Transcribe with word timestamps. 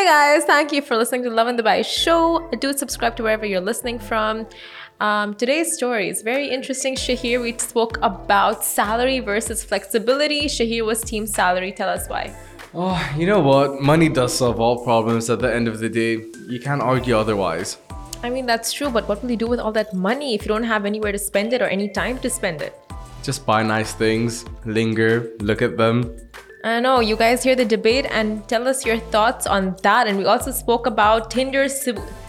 Hey 0.00 0.06
guys, 0.06 0.44
thank 0.44 0.72
you 0.72 0.80
for 0.80 0.96
listening 0.96 1.24
to 1.24 1.30
Lovin 1.30 1.58
Dubai 1.58 1.84
show. 1.84 2.48
Do 2.58 2.72
subscribe 2.72 3.16
to 3.16 3.22
wherever 3.22 3.44
you're 3.44 3.60
listening 3.60 3.98
from. 3.98 4.46
Um, 4.98 5.34
today's 5.34 5.74
story 5.74 6.08
is 6.08 6.22
very 6.22 6.48
interesting. 6.48 6.96
Shahir, 6.96 7.42
we 7.42 7.52
spoke 7.58 7.98
about 8.00 8.64
salary 8.64 9.20
versus 9.20 9.62
flexibility. 9.62 10.46
Shahir 10.46 10.86
was 10.86 11.02
team 11.02 11.26
salary. 11.26 11.70
Tell 11.70 11.90
us 11.90 12.08
why. 12.08 12.34
Oh, 12.72 12.96
you 13.14 13.26
know 13.26 13.40
what? 13.40 13.82
Money 13.82 14.08
does 14.08 14.32
solve 14.32 14.58
all 14.58 14.82
problems 14.82 15.28
at 15.28 15.40
the 15.40 15.54
end 15.54 15.68
of 15.68 15.80
the 15.80 15.90
day. 15.90 16.24
You 16.48 16.60
can't 16.60 16.80
argue 16.80 17.14
otherwise. 17.14 17.76
I 18.22 18.30
mean, 18.30 18.46
that's 18.46 18.72
true, 18.72 18.88
but 18.88 19.06
what 19.06 19.22
will 19.22 19.30
you 19.30 19.36
do 19.36 19.48
with 19.48 19.60
all 19.60 19.72
that 19.72 19.92
money 19.92 20.34
if 20.34 20.40
you 20.40 20.48
don't 20.48 20.64
have 20.64 20.86
anywhere 20.86 21.12
to 21.12 21.18
spend 21.18 21.52
it 21.52 21.60
or 21.60 21.66
any 21.66 21.90
time 21.90 22.18
to 22.20 22.30
spend 22.30 22.62
it? 22.62 22.74
Just 23.22 23.44
buy 23.44 23.62
nice 23.62 23.92
things, 23.92 24.46
linger, 24.64 25.30
look 25.40 25.60
at 25.60 25.76
them. 25.76 26.16
I 26.62 26.78
know 26.78 27.00
you 27.00 27.16
guys 27.16 27.42
hear 27.42 27.56
the 27.56 27.64
debate 27.64 28.06
and 28.10 28.46
tell 28.46 28.68
us 28.68 28.84
your 28.84 28.98
thoughts 28.98 29.46
on 29.46 29.76
that. 29.82 30.06
And 30.06 30.18
we 30.18 30.26
also 30.26 30.50
spoke 30.50 30.86
about 30.86 31.30
Tinder 31.30 31.68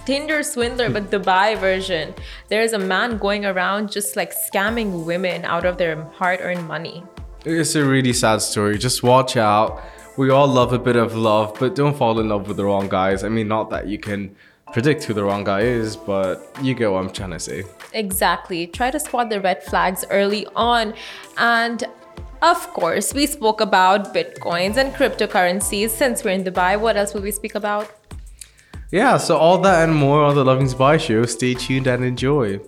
Tinder 0.05 0.41
swindler, 0.41 0.89
but 0.89 1.11
Dubai 1.11 1.57
version. 1.57 2.13
There's 2.47 2.71
a 2.71 2.79
man 2.79 3.17
going 3.17 3.45
around 3.45 3.91
just 3.91 4.15
like 4.15 4.33
scamming 4.33 5.05
women 5.05 5.43
out 5.43 5.65
of 5.65 5.77
their 5.77 6.01
hard-earned 6.17 6.65
money. 6.65 7.03
It's 7.43 7.75
a 7.75 7.83
really 7.83 8.13
sad 8.13 8.41
story. 8.41 8.77
Just 8.77 9.03
watch 9.03 9.35
out. 9.35 9.83
We 10.17 10.29
all 10.29 10.47
love 10.47 10.71
a 10.71 10.79
bit 10.79 10.95
of 10.95 11.13
love, 11.15 11.57
but 11.59 11.75
don't 11.75 11.97
fall 11.97 12.19
in 12.19 12.29
love 12.29 12.47
with 12.47 12.55
the 12.57 12.65
wrong 12.65 12.87
guys. 12.87 13.23
I 13.23 13.29
mean, 13.29 13.49
not 13.49 13.69
that 13.71 13.87
you 13.87 13.99
can 13.99 14.35
predict 14.71 15.03
who 15.03 15.13
the 15.13 15.23
wrong 15.25 15.43
guy 15.43 15.61
is, 15.61 15.97
but 15.97 16.49
you 16.61 16.73
get 16.73 16.89
what 16.89 16.99
I'm 16.99 17.11
trying 17.11 17.31
to 17.31 17.39
say. 17.39 17.63
Exactly. 17.93 18.67
Try 18.67 18.91
to 18.91 18.99
spot 18.99 19.29
the 19.29 19.41
red 19.41 19.61
flags 19.63 20.05
early 20.09 20.47
on. 20.55 20.93
And 21.37 21.83
of 22.41 22.67
course, 22.73 23.13
we 23.13 23.25
spoke 23.27 23.61
about 23.61 24.13
bitcoins 24.13 24.77
and 24.77 24.93
cryptocurrencies. 24.93 25.89
Since 25.89 26.23
we're 26.23 26.31
in 26.31 26.43
Dubai, 26.43 26.79
what 26.79 26.97
else 26.97 27.13
will 27.13 27.21
we 27.21 27.31
speak 27.31 27.55
about? 27.55 27.89
Yeah, 28.91 29.17
so 29.17 29.37
all 29.37 29.57
that 29.59 29.87
and 29.87 29.95
more 29.95 30.23
on 30.23 30.35
the 30.35 30.43
Lovin 30.43 30.67
Dubai 30.67 30.99
show. 30.99 31.25
Stay 31.25 31.53
tuned 31.53 31.87
and 31.87 32.03
enjoy. 32.03 32.59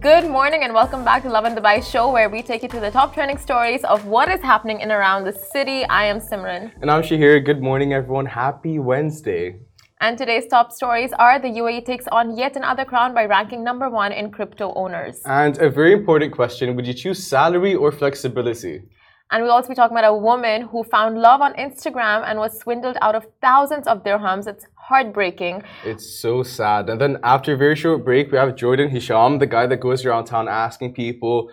Good 0.00 0.28
morning 0.28 0.62
and 0.64 0.74
welcome 0.74 1.04
back 1.04 1.22
to 1.22 1.28
Lovin 1.30 1.54
Dubai 1.54 1.82
show 1.82 2.10
where 2.10 2.28
we 2.28 2.42
take 2.42 2.62
you 2.62 2.68
to 2.68 2.80
the 2.80 2.90
top 2.90 3.14
trending 3.14 3.38
stories 3.38 3.84
of 3.84 4.04
what 4.06 4.28
is 4.28 4.40
happening 4.42 4.80
in 4.80 4.90
around 4.90 5.24
the 5.24 5.32
city. 5.32 5.84
I 5.84 6.06
am 6.06 6.20
Simran. 6.20 6.72
And 6.82 6.90
I'm 6.90 7.02
Shahir. 7.02 7.44
Good 7.44 7.62
morning 7.62 7.92
everyone. 7.92 8.26
Happy 8.26 8.78
Wednesday. 8.78 9.60
And 9.98 10.18
today's 10.18 10.46
top 10.46 10.72
stories 10.72 11.10
are 11.18 11.38
the 11.38 11.48
UAE 11.48 11.86
takes 11.86 12.06
on 12.08 12.36
yet 12.36 12.54
another 12.54 12.84
crown 12.84 13.14
by 13.14 13.24
ranking 13.24 13.64
number 13.64 13.88
one 13.88 14.12
in 14.12 14.30
crypto 14.30 14.74
owners. 14.74 15.22
And 15.24 15.56
a 15.56 15.70
very 15.70 15.94
important 15.94 16.34
question 16.34 16.76
would 16.76 16.86
you 16.86 16.92
choose 16.92 17.26
salary 17.26 17.74
or 17.74 17.90
flexibility? 17.90 18.82
And 19.30 19.42
we'll 19.42 19.52
also 19.52 19.70
be 19.70 19.74
talking 19.74 19.96
about 19.96 20.08
a 20.08 20.14
woman 20.14 20.62
who 20.62 20.84
found 20.84 21.18
love 21.18 21.40
on 21.40 21.54
Instagram 21.54 22.24
and 22.28 22.38
was 22.38 22.58
swindled 22.60 22.98
out 23.00 23.14
of 23.14 23.26
thousands 23.40 23.86
of 23.86 24.04
dirhams. 24.04 24.46
It's 24.46 24.66
heartbreaking. 24.74 25.62
It's 25.82 26.20
so 26.20 26.42
sad. 26.42 26.90
And 26.90 27.00
then 27.00 27.16
after 27.22 27.54
a 27.54 27.56
very 27.56 27.74
short 27.74 28.04
break, 28.04 28.30
we 28.30 28.36
have 28.36 28.54
Jordan 28.54 28.90
Hisham, 28.90 29.38
the 29.38 29.46
guy 29.46 29.66
that 29.66 29.78
goes 29.78 30.04
around 30.04 30.26
town 30.26 30.46
asking 30.46 30.92
people, 30.92 31.50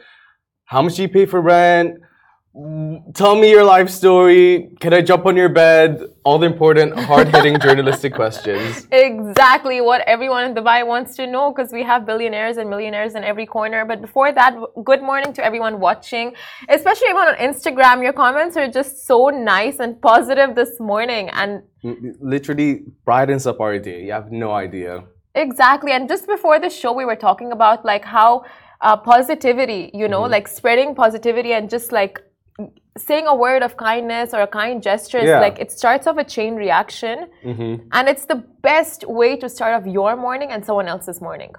how 0.66 0.81
much 0.81 0.95
do 0.95 1.03
you 1.03 1.07
pay 1.07 1.25
for 1.25 1.39
rent? 1.39 2.02
Tell 3.15 3.35
me 3.35 3.49
your 3.49 3.63
life 3.63 3.89
story. 3.89 4.69
Can 4.79 4.93
I 4.93 5.01
jump 5.01 5.25
on 5.25 5.35
your 5.35 5.49
bed? 5.49 6.03
All 6.23 6.37
the 6.37 6.45
important, 6.45 6.93
hard 6.99 7.27
hitting 7.29 7.59
journalistic 7.65 8.13
questions. 8.13 8.87
Exactly 8.91 9.81
what 9.81 10.01
everyone 10.01 10.45
in 10.45 10.53
Dubai 10.53 10.85
wants 10.85 11.15
to 11.15 11.25
know 11.25 11.51
because 11.51 11.73
we 11.73 11.81
have 11.81 12.05
billionaires 12.05 12.57
and 12.57 12.69
millionaires 12.69 13.15
in 13.15 13.23
every 13.23 13.47
corner. 13.47 13.85
But 13.85 14.01
before 14.01 14.31
that, 14.33 14.55
good 14.85 15.01
morning 15.01 15.33
to 15.33 15.43
everyone 15.43 15.79
watching, 15.79 16.35
especially 16.69 17.07
everyone 17.07 17.29
on 17.29 17.37
Instagram. 17.37 18.03
Your 18.03 18.13
comments 18.13 18.55
are 18.55 18.67
just 18.67 19.07
so 19.07 19.29
nice 19.29 19.79
and 19.79 19.99
positive 19.99 20.53
this 20.53 20.79
morning. 20.79 21.29
And 21.29 21.63
literally 22.21 22.83
brightens 23.03 23.47
up 23.47 23.61
our 23.61 23.79
day. 23.79 24.03
You 24.03 24.11
have 24.11 24.31
no 24.31 24.51
idea. 24.51 25.05
Exactly. 25.33 25.91
And 25.91 26.07
just 26.07 26.28
before 26.28 26.59
the 26.59 26.69
show, 26.69 26.94
we 26.94 27.03
were 27.03 27.16
talking 27.16 27.51
about 27.51 27.83
like 27.83 28.05
how 28.05 28.45
uh, 28.81 28.95
positivity, 28.95 29.89
you 29.91 30.07
know, 30.07 30.22
mm-hmm. 30.22 30.33
like 30.33 30.47
spreading 30.47 30.94
positivity 30.94 31.53
and 31.53 31.67
just 31.67 31.91
like 31.91 32.22
saying 32.97 33.25
a 33.27 33.35
word 33.35 33.63
of 33.63 33.75
kindness 33.77 34.33
or 34.33 34.41
a 34.41 34.47
kind 34.47 34.81
gesture 34.83 35.17
is 35.17 35.25
yeah. 35.25 35.39
like 35.39 35.57
it 35.59 35.71
starts 35.71 36.05
off 36.05 36.17
a 36.17 36.23
chain 36.23 36.55
reaction 36.55 37.27
mm-hmm. 37.43 37.87
and 37.91 38.07
it's 38.07 38.25
the 38.25 38.43
best 38.61 39.07
way 39.07 39.35
to 39.35 39.49
start 39.49 39.73
off 39.73 39.91
your 39.91 40.15
morning 40.15 40.51
and 40.51 40.63
someone 40.65 40.87
else's 40.87 41.19
morning. 41.19 41.51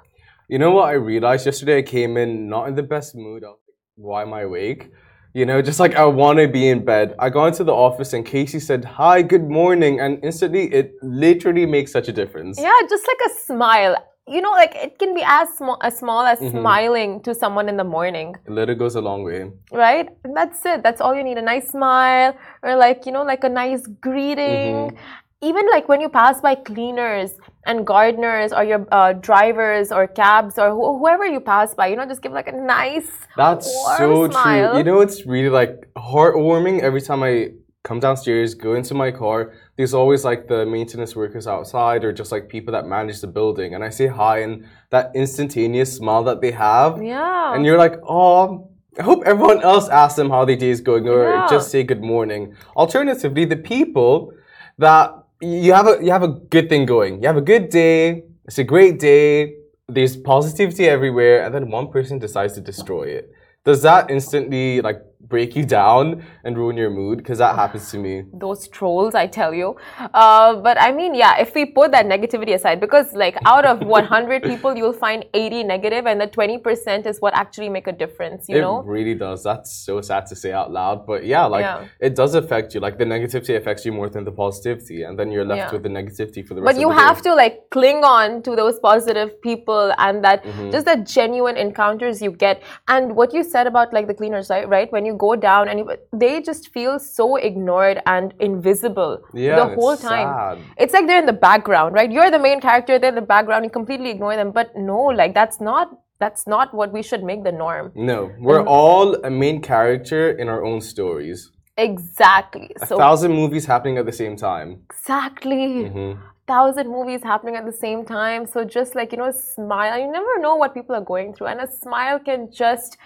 You 0.48 0.58
know 0.58 0.70
what 0.72 0.88
i 0.88 0.92
realized 0.92 1.46
yesterday? 1.46 1.78
I 1.78 1.82
came 1.82 2.16
in 2.16 2.48
not 2.48 2.68
in 2.68 2.74
the 2.74 2.82
best 2.82 3.14
mood 3.14 3.42
of 3.42 3.56
why 3.96 4.22
am 4.22 4.32
i 4.32 4.42
awake? 4.42 4.90
You 5.32 5.44
know 5.44 5.60
just 5.60 5.80
like 5.80 5.96
i 5.96 6.04
want 6.04 6.38
to 6.38 6.46
be 6.46 6.68
in 6.68 6.84
bed. 6.84 7.16
I 7.18 7.30
got 7.30 7.46
into 7.46 7.64
the 7.64 7.74
office 7.74 8.12
and 8.12 8.24
casey 8.24 8.60
said 8.60 8.84
hi 8.84 9.22
good 9.22 9.48
morning 9.50 9.98
and 9.98 10.22
instantly 10.22 10.72
it 10.72 10.92
literally 11.02 11.66
makes 11.66 11.90
such 11.90 12.06
a 12.06 12.12
difference. 12.12 12.60
Yeah 12.60 12.72
just 12.88 13.06
like 13.08 13.30
a 13.30 13.34
smile 13.40 13.96
you 14.26 14.40
know, 14.40 14.52
like 14.52 14.74
it 14.74 14.98
can 14.98 15.14
be 15.14 15.22
as 15.24 15.48
small 15.56 15.78
as 15.82 15.98
small 15.98 16.22
as 16.22 16.38
mm-hmm. 16.38 16.58
smiling 16.58 17.20
to 17.22 17.34
someone 17.34 17.68
in 17.68 17.76
the 17.76 17.84
morning. 17.84 18.34
A 18.48 18.50
little 18.50 18.74
goes 18.74 18.94
a 18.94 19.00
long 19.00 19.22
way. 19.22 19.50
Right? 19.70 20.08
And 20.24 20.36
that's 20.36 20.64
it. 20.64 20.82
That's 20.82 21.00
all 21.00 21.14
you 21.14 21.22
need. 21.22 21.36
A 21.36 21.42
nice 21.42 21.70
smile 21.70 22.36
or 22.62 22.76
like, 22.76 23.04
you 23.04 23.12
know, 23.12 23.22
like 23.22 23.44
a 23.44 23.48
nice 23.48 23.86
greeting. 23.86 24.74
Mm-hmm. 24.74 24.96
Even 25.42 25.66
like 25.70 25.90
when 25.90 26.00
you 26.00 26.08
pass 26.08 26.40
by 26.40 26.54
cleaners 26.54 27.32
and 27.66 27.86
gardeners 27.86 28.50
or 28.54 28.64
your 28.64 28.86
uh, 28.90 29.12
drivers 29.12 29.92
or 29.92 30.06
cabs 30.06 30.58
or 30.58 30.70
wh- 30.70 30.98
whoever 30.98 31.26
you 31.26 31.38
pass 31.38 31.74
by, 31.74 31.88
you 31.88 31.96
know, 31.96 32.06
just 32.06 32.22
give 32.22 32.32
like 32.32 32.48
a 32.48 32.52
nice 32.52 33.10
That's 33.36 33.70
so 33.98 34.30
smile. 34.30 34.70
true. 34.70 34.78
You 34.78 34.84
know, 34.84 35.00
it's 35.02 35.26
really 35.26 35.50
like 35.50 35.86
heartwarming 35.96 36.80
every 36.80 37.02
time 37.02 37.22
I 37.22 37.50
come 37.84 38.00
downstairs, 38.00 38.54
go 38.54 38.74
into 38.74 38.94
my 38.94 39.10
car. 39.10 39.52
There's 39.76 39.94
always 39.94 40.24
like 40.24 40.48
the 40.48 40.64
maintenance 40.66 41.14
workers 41.14 41.46
outside 41.46 42.02
or 42.02 42.12
just 42.12 42.32
like 42.32 42.48
people 42.48 42.72
that 42.72 42.86
manage 42.86 43.20
the 43.20 43.26
building. 43.26 43.74
And 43.74 43.84
I 43.84 43.90
say 43.90 44.06
hi 44.06 44.38
and 44.38 44.66
that 44.90 45.12
instantaneous 45.14 45.94
smile 45.94 46.24
that 46.24 46.40
they 46.40 46.50
have. 46.50 47.02
Yeah. 47.02 47.54
And 47.54 47.64
you're 47.64 47.78
like, 47.78 48.00
oh, 48.08 48.70
I 48.98 49.02
hope 49.02 49.22
everyone 49.26 49.62
else 49.62 49.88
asks 49.88 50.16
them 50.16 50.30
how 50.30 50.44
their 50.46 50.56
day 50.56 50.70
is 50.70 50.80
going 50.80 51.06
or 51.08 51.30
yeah. 51.30 51.46
just 51.48 51.70
say 51.70 51.82
good 51.82 52.02
morning. 52.02 52.56
Alternatively, 52.74 53.44
the 53.44 53.56
people 53.56 54.32
that 54.78 55.12
you 55.40 55.74
have 55.74 55.86
a 55.86 55.98
you 56.02 56.10
have 56.10 56.22
a 56.22 56.28
good 56.28 56.68
thing 56.70 56.86
going. 56.86 57.20
You 57.20 57.26
have 57.26 57.36
a 57.36 57.42
good 57.42 57.68
day. 57.68 58.24
It's 58.46 58.58
a 58.58 58.64
great 58.64 58.98
day. 58.98 59.56
There's 59.88 60.16
positivity 60.16 60.88
everywhere, 60.88 61.44
and 61.44 61.54
then 61.54 61.70
one 61.70 61.88
person 61.90 62.18
decides 62.18 62.54
to 62.54 62.60
destroy 62.60 63.04
it. 63.04 63.30
Does 63.64 63.82
that 63.82 64.10
instantly 64.10 64.80
like 64.80 65.02
break 65.28 65.56
you 65.56 65.64
down 65.64 66.24
and 66.44 66.56
ruin 66.56 66.76
your 66.76 66.90
mood? 66.90 67.18
Because 67.18 67.38
that 67.38 67.56
happens 67.56 67.90
to 67.90 67.98
me. 67.98 68.24
Those 68.32 68.68
trolls 68.68 69.14
i 69.14 69.26
tell 69.26 69.54
you. 69.54 69.76
Uh, 69.98 70.56
but 70.56 70.80
i 70.80 70.92
mean 70.92 71.14
yeah 71.14 71.38
if 71.38 71.54
we 71.54 71.64
put 71.64 71.92
that 71.92 72.06
negativity 72.06 72.54
aside 72.54 72.80
because 72.80 73.12
like 73.12 73.36
out 73.44 73.64
of 73.64 73.80
100 73.86 74.42
people 74.42 74.76
you'll 74.76 74.92
find 74.92 75.24
80 75.34 75.64
negative 75.64 76.06
and 76.06 76.20
the 76.20 76.26
20% 76.26 77.06
is 77.06 77.20
what 77.20 77.34
actually 77.34 77.68
make 77.68 77.86
a 77.86 77.92
difference 77.92 78.48
you 78.48 78.58
it 78.58 78.60
know? 78.60 78.80
it 78.80 78.86
really 78.86 79.14
does. 79.14 79.42
That's 79.42 79.72
so 79.72 80.00
sad 80.00 80.26
to 80.26 80.36
say 80.36 80.52
out 80.52 80.72
loud 80.72 81.06
but 81.06 81.24
yeah 81.24 81.44
like 81.44 81.62
yeah. 81.62 81.86
it 82.00 82.14
does 82.14 82.34
affect 82.34 82.74
you. 82.74 82.80
Like 82.80 82.98
the 82.98 83.04
negativity 83.04 83.56
affects 83.56 83.84
you 83.84 83.92
more 83.92 84.08
than 84.08 84.24
the 84.24 84.32
positivity 84.32 85.02
and 85.02 85.18
then 85.18 85.30
you're 85.30 85.44
left 85.44 85.58
yeah. 85.58 85.72
with 85.72 85.82
the 85.82 85.88
negativity 85.88 86.46
for 86.46 86.54
the 86.54 86.62
rest 86.62 86.76
of 86.76 86.76
but 86.76 86.80
you 86.80 86.90
have 86.90 87.22
to 87.22 87.34
like 87.34 87.70
cling 87.70 88.04
on 88.04 88.42
to 88.42 88.56
those 88.56 88.78
positive 88.80 89.40
people 89.42 89.92
and 89.98 90.24
that 90.24 90.44
mm-hmm. 90.44 90.70
just 90.70 90.86
the 90.86 90.96
genuine 90.96 91.56
encounters 91.56 92.20
you 92.20 92.30
get. 92.30 92.62
And 92.88 93.16
what 93.16 93.32
you 93.32 93.42
said 93.42 93.66
about 93.66 93.92
like 93.92 94.06
the 94.06 94.14
cleaners 94.14 94.50
right 94.50 94.68
right? 94.68 94.90
When 94.92 95.04
you 95.06 95.13
go 95.16 95.36
down 95.36 95.68
and 95.68 95.90
they 96.12 96.42
just 96.42 96.72
feel 96.72 96.98
so 96.98 97.36
ignored 97.36 98.00
and 98.06 98.34
invisible 98.40 99.20
yeah, 99.32 99.56
the 99.56 99.74
whole 99.74 99.96
time. 99.96 100.58
Sad. 100.58 100.58
It's 100.76 100.92
like 100.92 101.06
they're 101.06 101.18
in 101.18 101.26
the 101.26 101.32
background, 101.32 101.94
right? 101.94 102.10
You're 102.10 102.30
the 102.30 102.38
main 102.38 102.60
character, 102.60 102.98
they're 102.98 103.10
in 103.10 103.14
the 103.14 103.22
background, 103.22 103.64
you 103.64 103.70
completely 103.70 104.10
ignore 104.10 104.36
them. 104.36 104.52
But 104.52 104.76
no, 104.76 104.98
like 104.98 105.34
that's 105.34 105.60
not 105.60 105.90
that's 106.20 106.46
not 106.46 106.72
what 106.72 106.92
we 106.92 107.02
should 107.02 107.24
make 107.24 107.44
the 107.44 107.52
norm. 107.52 107.92
No, 107.94 108.32
we're 108.38 108.60
and, 108.60 108.68
all 108.68 109.14
a 109.24 109.30
main 109.30 109.60
character 109.60 110.30
in 110.30 110.48
our 110.48 110.64
own 110.64 110.80
stories. 110.80 111.50
Exactly. 111.76 112.70
A 112.80 112.86
so, 112.86 112.96
thousand 112.96 113.32
movies 113.32 113.66
happening 113.66 113.98
at 113.98 114.06
the 114.06 114.12
same 114.12 114.36
time. 114.36 114.82
Exactly. 114.90 115.84
Mm-hmm. 115.84 116.20
Thousand 116.46 116.88
movies 116.88 117.22
happening 117.22 117.56
at 117.56 117.66
the 117.66 117.72
same 117.72 118.04
time. 118.04 118.46
So 118.46 118.64
just 118.64 118.94
like 118.94 119.12
you 119.12 119.18
know, 119.18 119.32
smile. 119.32 119.98
You 119.98 120.10
never 120.10 120.38
know 120.38 120.56
what 120.56 120.74
people 120.74 120.94
are 120.94 121.06
going 121.14 121.34
through, 121.34 121.48
and 121.48 121.60
a 121.60 121.70
smile 121.70 122.18
can 122.18 122.52
just 122.52 122.96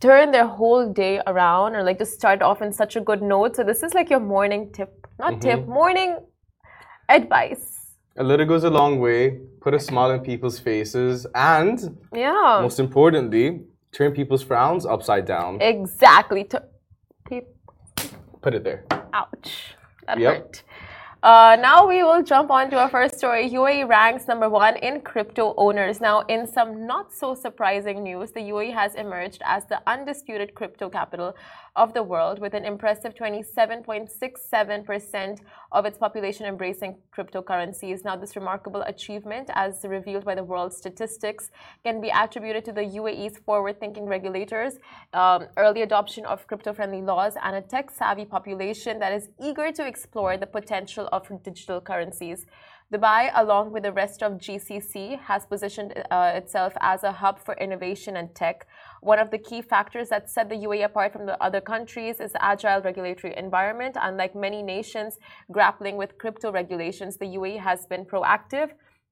turn 0.00 0.30
their 0.30 0.46
whole 0.46 0.90
day 0.92 1.20
around 1.26 1.74
or 1.74 1.82
like 1.82 1.98
just 1.98 2.14
start 2.14 2.42
off 2.42 2.62
in 2.62 2.72
such 2.72 2.96
a 2.96 3.00
good 3.00 3.22
note. 3.22 3.56
So 3.56 3.64
this 3.64 3.82
is 3.82 3.94
like 3.94 4.10
your 4.10 4.20
morning 4.20 4.72
tip, 4.72 5.06
not 5.18 5.34
mm-hmm. 5.34 5.40
tip, 5.40 5.66
morning 5.66 6.18
advice. 7.08 7.96
A 8.16 8.24
little 8.24 8.46
goes 8.46 8.64
a 8.64 8.70
long 8.70 8.98
way. 8.98 9.38
Put 9.60 9.74
a 9.74 9.78
smile 9.80 10.10
on 10.10 10.20
people's 10.20 10.58
faces 10.58 11.26
and 11.34 11.98
yeah, 12.14 12.60
most 12.62 12.80
importantly, 12.80 13.60
turn 13.92 14.12
people's 14.12 14.42
frowns 14.42 14.86
upside 14.86 15.26
down. 15.26 15.60
Exactly. 15.60 16.44
Put 18.42 18.54
it 18.54 18.64
there. 18.64 18.84
Ouch. 19.12 19.76
That 20.06 20.18
yep. 20.18 20.34
hurt. 20.34 20.62
Uh, 21.22 21.54
now 21.60 21.86
we 21.86 22.02
will 22.02 22.22
jump 22.22 22.50
on 22.50 22.70
to 22.70 22.78
our 22.78 22.88
first 22.88 23.18
story. 23.18 23.50
UAE 23.50 23.86
ranks 23.86 24.26
number 24.26 24.48
one 24.48 24.76
in 24.76 25.02
crypto 25.02 25.52
owners. 25.58 26.00
Now, 26.00 26.20
in 26.20 26.46
some 26.46 26.86
not 26.86 27.12
so 27.12 27.34
surprising 27.34 28.02
news, 28.02 28.30
the 28.30 28.40
UAE 28.40 28.72
has 28.72 28.94
emerged 28.94 29.42
as 29.44 29.66
the 29.66 29.82
undisputed 29.86 30.54
crypto 30.54 30.88
capital 30.88 31.36
of 31.76 31.92
the 31.92 32.02
world 32.02 32.40
with 32.40 32.54
an 32.54 32.64
impressive 32.64 33.14
27.67% 33.14 35.40
of 35.72 35.84
its 35.84 35.98
population 35.98 36.46
embracing 36.46 36.96
cryptocurrencies. 37.14 38.02
Now, 38.02 38.16
this 38.16 38.34
remarkable 38.34 38.80
achievement, 38.82 39.50
as 39.54 39.84
revealed 39.84 40.24
by 40.24 40.34
the 40.34 40.42
world 40.42 40.72
statistics, 40.72 41.50
can 41.84 42.00
be 42.00 42.08
attributed 42.08 42.64
to 42.64 42.72
the 42.72 42.80
UAE's 42.80 43.36
forward 43.38 43.78
thinking 43.78 44.06
regulators, 44.06 44.78
um, 45.12 45.48
early 45.58 45.82
adoption 45.82 46.24
of 46.24 46.46
crypto 46.46 46.72
friendly 46.72 47.02
laws, 47.02 47.34
and 47.42 47.56
a 47.56 47.60
tech 47.60 47.90
savvy 47.90 48.24
population 48.24 48.98
that 48.98 49.12
is 49.12 49.28
eager 49.38 49.70
to 49.70 49.86
explore 49.86 50.38
the 50.38 50.46
potential 50.46 51.08
of 51.12 51.30
digital 51.42 51.80
currencies. 51.80 52.46
Dubai, 52.92 53.30
along 53.36 53.70
with 53.70 53.84
the 53.84 53.92
rest 53.92 54.20
of 54.20 54.32
GCC, 54.32 55.20
has 55.20 55.46
positioned 55.46 55.92
uh, 56.10 56.32
itself 56.34 56.72
as 56.80 57.04
a 57.04 57.12
hub 57.12 57.38
for 57.38 57.54
innovation 57.54 58.16
and 58.16 58.34
tech. 58.34 58.66
One 59.00 59.20
of 59.20 59.30
the 59.30 59.38
key 59.38 59.62
factors 59.62 60.08
that 60.08 60.28
set 60.28 60.48
the 60.48 60.56
UAE 60.56 60.84
apart 60.86 61.12
from 61.12 61.24
the 61.24 61.40
other 61.40 61.60
countries 61.60 62.18
is 62.18 62.32
the 62.32 62.44
agile 62.44 62.82
regulatory 62.82 63.36
environment. 63.36 63.96
Unlike 64.00 64.34
many 64.34 64.60
nations 64.60 65.18
grappling 65.52 65.96
with 65.96 66.18
crypto 66.18 66.50
regulations, 66.50 67.16
the 67.16 67.26
UAE 67.26 67.60
has 67.60 67.86
been 67.86 68.04
proactive 68.04 68.70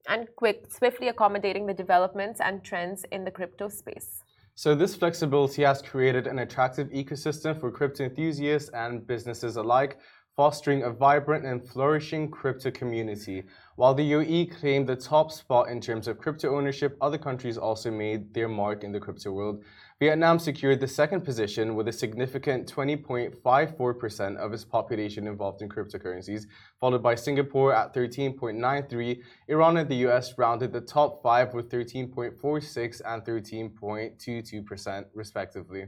and 0.09 0.27
quick, 0.35 0.65
swiftly 0.69 1.07
accommodating 1.07 1.65
the 1.65 1.73
developments 1.73 2.41
and 2.41 2.61
trends 2.63 3.05
in 3.13 3.23
the 3.23 3.31
crypto 3.31 3.69
space. 3.69 4.23
So, 4.55 4.75
this 4.75 4.93
flexibility 4.93 5.61
has 5.63 5.81
created 5.81 6.27
an 6.27 6.39
attractive 6.39 6.89
ecosystem 6.89 7.57
for 7.57 7.71
crypto 7.71 8.03
enthusiasts 8.03 8.69
and 8.73 9.07
businesses 9.07 9.55
alike 9.55 9.99
fostering 10.39 10.83
a 10.83 10.89
vibrant 10.89 11.45
and 11.45 11.67
flourishing 11.67 12.31
crypto 12.31 12.71
community. 12.71 13.43
While 13.75 13.93
the 13.93 14.09
UAE 14.13 14.57
claimed 14.57 14.87
the 14.87 14.95
top 14.95 15.33
spot 15.33 15.67
in 15.67 15.81
terms 15.81 16.07
of 16.07 16.17
crypto 16.17 16.55
ownership, 16.55 16.95
other 17.01 17.17
countries 17.17 17.57
also 17.57 17.91
made 17.91 18.33
their 18.33 18.47
mark 18.47 18.85
in 18.85 18.93
the 18.93 19.01
crypto 19.01 19.33
world. 19.33 19.65
Vietnam 19.99 20.39
secured 20.39 20.79
the 20.79 20.87
second 20.87 21.25
position 21.25 21.75
with 21.75 21.89
a 21.89 21.91
significant 21.91 22.73
20.54% 22.73 24.37
of 24.37 24.53
its 24.53 24.63
population 24.63 25.27
involved 25.27 25.61
in 25.61 25.67
cryptocurrencies, 25.67 26.45
followed 26.79 27.03
by 27.03 27.15
Singapore 27.15 27.75
at 27.75 27.93
13.93. 27.93 29.21
Iran 29.49 29.75
and 29.75 29.89
the 29.89 30.07
US 30.07 30.37
rounded 30.37 30.71
the 30.71 30.79
top 30.79 31.21
five 31.21 31.53
with 31.53 31.69
13.46 31.69 33.01
and 33.05 33.25
13.22%, 33.25 35.05
respectively. 35.13 35.87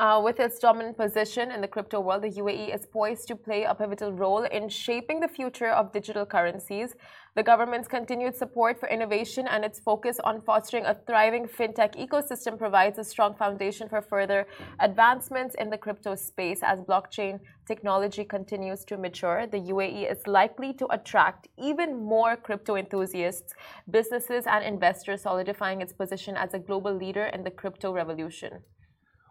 Uh, 0.00 0.20
with 0.22 0.38
its 0.38 0.60
dominant 0.60 0.96
position 0.96 1.50
in 1.50 1.60
the 1.60 1.66
crypto 1.66 1.98
world, 1.98 2.22
the 2.22 2.30
UAE 2.30 2.72
is 2.72 2.86
poised 2.86 3.26
to 3.26 3.34
play 3.34 3.64
a 3.64 3.74
pivotal 3.74 4.12
role 4.12 4.44
in 4.44 4.68
shaping 4.68 5.18
the 5.18 5.26
future 5.26 5.70
of 5.70 5.92
digital 5.92 6.24
currencies. 6.24 6.94
The 7.34 7.42
government's 7.42 7.88
continued 7.88 8.36
support 8.36 8.78
for 8.78 8.88
innovation 8.88 9.48
and 9.48 9.64
its 9.64 9.80
focus 9.80 10.20
on 10.22 10.40
fostering 10.42 10.86
a 10.86 10.94
thriving 10.94 11.48
fintech 11.48 11.96
ecosystem 11.96 12.56
provides 12.56 13.00
a 13.00 13.02
strong 13.02 13.34
foundation 13.34 13.88
for 13.88 14.00
further 14.00 14.46
advancements 14.78 15.56
in 15.56 15.68
the 15.68 15.78
crypto 15.78 16.14
space. 16.14 16.60
As 16.62 16.78
blockchain 16.80 17.40
technology 17.66 18.22
continues 18.22 18.84
to 18.84 18.96
mature, 18.96 19.48
the 19.48 19.58
UAE 19.58 20.12
is 20.12 20.24
likely 20.28 20.72
to 20.74 20.86
attract 20.92 21.48
even 21.58 22.04
more 22.04 22.36
crypto 22.36 22.76
enthusiasts, 22.76 23.52
businesses, 23.90 24.44
and 24.46 24.64
investors, 24.64 25.22
solidifying 25.22 25.80
its 25.80 25.92
position 25.92 26.36
as 26.36 26.54
a 26.54 26.60
global 26.60 26.94
leader 26.94 27.24
in 27.24 27.42
the 27.42 27.50
crypto 27.50 27.92
revolution. 27.92 28.62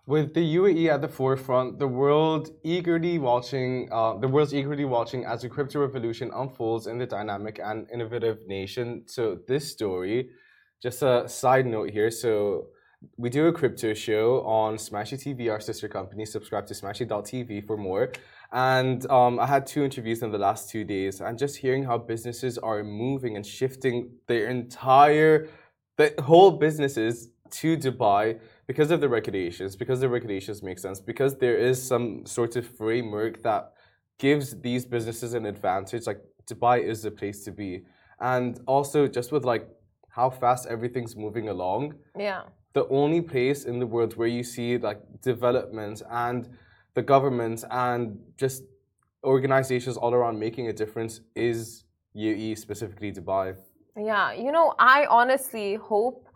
With 0.08 0.34
the 0.34 0.56
UAE 0.56 0.88
at 0.88 1.02
the 1.02 1.10
forefront, 1.10 1.80
the 1.80 1.88
world 1.88 2.52
eagerly 2.64 3.20
watching, 3.20 3.90
uh, 3.92 4.16
the 4.18 4.30
world's 4.30 4.54
eagerly 4.54 4.86
watching 4.86 5.26
as 5.26 5.42
the 5.42 5.50
crypto 5.50 5.82
revolution 5.82 6.32
unfolds 6.34 6.88
in 6.88 6.98
the 6.98 7.06
dynamic 7.06 7.60
and 7.62 7.86
innovative 7.94 8.48
nation. 8.48 9.04
So 9.08 9.40
this 9.50 9.70
story, 9.70 10.30
just 10.82 11.04
a 11.04 11.28
side 11.28 11.66
note 11.66 11.90
here. 11.90 12.10
So 12.10 12.68
we 13.18 13.30
do 13.30 13.48
a 13.48 13.52
crypto 13.52 13.94
show 13.94 14.44
on 14.46 14.78
Smashi 14.78 15.18
TV, 15.22 15.52
our 15.52 15.60
sister 15.60 15.90
company. 15.90 16.26
Subscribe 16.26 16.66
to 16.68 16.74
Smashi.tv 16.74 17.68
for 17.68 17.76
more. 17.76 18.14
And 18.54 19.06
um, 19.12 19.42
I 19.42 19.46
had 19.46 19.68
two 19.68 19.84
interviews 19.84 20.24
in 20.24 20.32
the 20.32 20.38
last 20.38 20.70
two 20.70 20.86
days, 20.86 21.20
and 21.20 21.38
just 21.38 21.58
hearing 21.58 21.84
how 21.84 21.98
businesses 21.98 22.58
are 22.58 22.82
moving 22.82 23.36
and 23.36 23.46
shifting 23.46 24.12
their 24.28 24.48
entire, 24.48 25.50
the 25.98 26.14
whole 26.20 26.52
businesses 26.52 27.28
to 27.50 27.78
Dubai 27.78 28.40
because 28.68 28.92
of 28.92 29.00
the 29.00 29.10
regulations, 29.10 29.76
because 29.76 30.02
the 30.02 30.10
regulations 30.10 30.62
make 30.62 30.78
sense, 30.78 31.00
because 31.00 31.38
there 31.38 31.58
is 31.58 31.82
some 31.82 32.26
sort 32.26 32.56
of 32.58 32.68
framework 32.68 33.42
that 33.44 33.72
gives 34.20 34.60
these 34.60 34.86
businesses 34.86 35.34
an 35.34 35.46
advantage. 35.46 36.06
Like 36.06 36.22
Dubai 36.46 36.84
is 36.84 37.02
the 37.02 37.12
place 37.12 37.44
to 37.46 37.52
be, 37.52 37.84
and 38.20 38.60
also 38.68 39.08
just 39.08 39.32
with 39.32 39.46
like 39.46 39.68
how 40.10 40.30
fast 40.30 40.68
everything's 40.68 41.16
moving 41.16 41.48
along. 41.50 41.94
Yeah. 42.18 42.44
The 42.74 42.88
only 42.90 43.22
place 43.22 43.64
in 43.66 43.80
the 43.80 43.88
world 43.88 44.18
where 44.18 44.28
you 44.28 44.44
see 44.44 44.78
like 44.78 45.00
development 45.22 46.02
and 46.12 46.50
the 46.94 47.02
government 47.02 47.64
and 47.72 48.20
just 48.38 48.64
organizations 49.24 49.98
all 49.98 50.14
around 50.14 50.40
making 50.40 50.68
a 50.68 50.74
difference 50.74 51.22
is 51.36 51.86
UAE, 52.16 52.58
specifically 52.58 53.12
Dubai. 53.12 53.56
Yeah, 53.96 54.32
you 54.32 54.52
know, 54.52 54.74
I 54.78 55.06
honestly 55.10 55.76
hope 55.76 56.27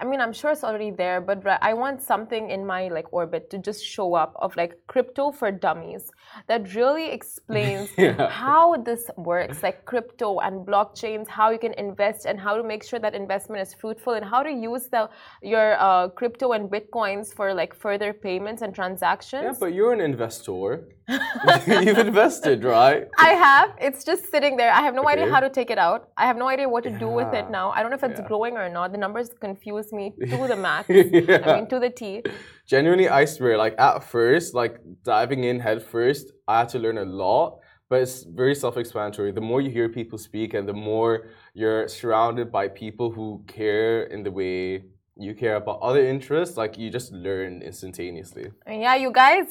I 0.00 0.04
mean, 0.04 0.20
I'm 0.20 0.32
sure 0.32 0.52
it's 0.52 0.62
already 0.62 0.92
there, 0.92 1.20
but 1.20 1.44
I 1.60 1.74
want 1.74 2.00
something 2.00 2.50
in 2.50 2.64
my 2.64 2.86
like 2.86 3.12
orbit 3.12 3.50
to 3.50 3.58
just 3.58 3.84
show 3.84 4.14
up 4.14 4.32
of 4.36 4.56
like 4.56 4.78
crypto 4.86 5.32
for 5.32 5.50
dummies 5.50 6.12
that 6.46 6.72
really 6.76 7.10
explains 7.10 7.90
yeah. 7.98 8.28
how 8.28 8.76
this 8.76 9.10
works, 9.16 9.60
like 9.60 9.84
crypto 9.86 10.38
and 10.38 10.64
blockchains, 10.64 11.26
how 11.26 11.50
you 11.50 11.58
can 11.58 11.72
invest 11.74 12.26
and 12.26 12.38
how 12.38 12.56
to 12.56 12.62
make 12.62 12.84
sure 12.84 13.00
that 13.00 13.16
investment 13.16 13.60
is 13.60 13.74
fruitful 13.74 14.12
and 14.12 14.24
how 14.24 14.40
to 14.44 14.52
use 14.52 14.86
the 14.86 15.10
your 15.42 15.76
uh, 15.80 16.08
crypto 16.08 16.52
and 16.52 16.70
bitcoins 16.70 17.34
for 17.34 17.52
like 17.52 17.74
further 17.74 18.12
payments 18.12 18.62
and 18.62 18.72
transactions. 18.72 19.42
Yeah, 19.42 19.54
but 19.58 19.74
you're 19.74 19.92
an 19.92 20.00
investor. 20.00 20.84
You've 21.66 21.98
invested, 21.98 22.64
right? 22.64 23.08
I 23.18 23.30
have. 23.30 23.74
It's 23.80 24.04
just 24.04 24.30
sitting 24.30 24.58
there. 24.58 24.70
I 24.70 24.82
have 24.82 24.94
no 24.94 25.02
okay. 25.02 25.12
idea 25.12 25.30
how 25.30 25.40
to 25.40 25.48
take 25.48 25.70
it 25.70 25.78
out. 25.78 26.10
I 26.18 26.26
have 26.26 26.36
no 26.36 26.48
idea 26.48 26.68
what 26.68 26.84
to 26.84 26.90
yeah. 26.90 26.98
do 26.98 27.08
with 27.08 27.32
it 27.32 27.50
now. 27.50 27.70
I 27.70 27.80
don't 27.80 27.90
know 27.90 27.96
if 27.96 28.04
it's 28.04 28.20
yeah. 28.20 28.26
growing 28.26 28.58
or 28.58 28.68
not. 28.68 28.92
The 28.92 28.98
numbers 28.98 29.30
confuse 29.40 29.87
me 29.92 30.12
to 30.30 30.46
the 30.46 30.56
max. 30.66 30.88
yeah. 30.88 31.42
I 31.44 31.56
mean, 31.56 31.68
to 31.68 31.78
the 31.78 31.90
T. 31.90 32.22
Genuinely, 32.66 33.08
I 33.08 33.24
swear, 33.24 33.56
like 33.56 33.74
at 33.78 34.04
first, 34.04 34.54
like 34.54 34.80
diving 35.04 35.44
in 35.44 35.60
head 35.60 35.82
first, 35.82 36.32
I 36.46 36.60
had 36.60 36.68
to 36.70 36.78
learn 36.78 36.98
a 36.98 37.04
lot. 37.04 37.60
But 37.90 38.02
it's 38.02 38.24
very 38.24 38.54
self-explanatory. 38.54 39.32
The 39.32 39.40
more 39.40 39.62
you 39.62 39.70
hear 39.70 39.88
people 39.88 40.18
speak, 40.18 40.52
and 40.52 40.68
the 40.68 40.74
more 40.74 41.28
you're 41.54 41.88
surrounded 41.88 42.52
by 42.52 42.68
people 42.68 43.10
who 43.10 43.42
care 43.46 44.02
in 44.02 44.22
the 44.22 44.30
way 44.30 44.84
you 45.16 45.34
care 45.34 45.56
about 45.56 45.80
other 45.80 46.04
interests, 46.04 46.58
like 46.58 46.76
you 46.76 46.90
just 46.90 47.12
learn 47.12 47.62
instantaneously. 47.62 48.48
Yeah, 48.66 48.94
you 48.94 49.10
guys 49.10 49.46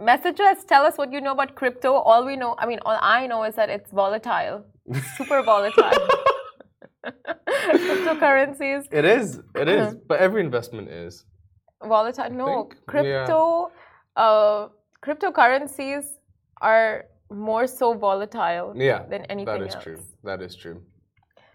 message 0.00 0.40
us 0.40 0.64
tell 0.64 0.84
us 0.84 0.96
what 0.96 1.12
you 1.12 1.20
know 1.20 1.32
about 1.32 1.56
crypto 1.56 1.92
all 1.92 2.24
we 2.24 2.36
know 2.36 2.54
i 2.58 2.66
mean 2.66 2.78
all 2.86 2.96
i 3.02 3.26
know 3.26 3.42
is 3.42 3.56
that 3.56 3.68
it's 3.68 3.90
volatile 3.90 4.64
super 5.16 5.42
volatile 5.42 5.90
cryptocurrencies 7.48 8.86
it 8.90 9.04
is 9.04 9.40
it 9.54 9.68
is 9.68 9.94
but 10.08 10.20
every 10.20 10.40
investment 10.40 10.88
is 10.88 11.24
volatile 11.84 12.30
no 12.30 12.68
crypto 12.86 13.70
yeah. 14.16 14.22
uh, 14.22 14.68
cryptocurrencies 15.04 16.04
are 16.60 17.06
more 17.30 17.66
so 17.66 17.94
volatile 17.94 18.72
yeah, 18.76 19.04
than 19.08 19.24
anything 19.24 19.46
that 19.46 19.66
is 19.66 19.74
else. 19.74 19.84
true 19.84 19.98
that 20.22 20.40
is 20.42 20.54
true 20.54 20.82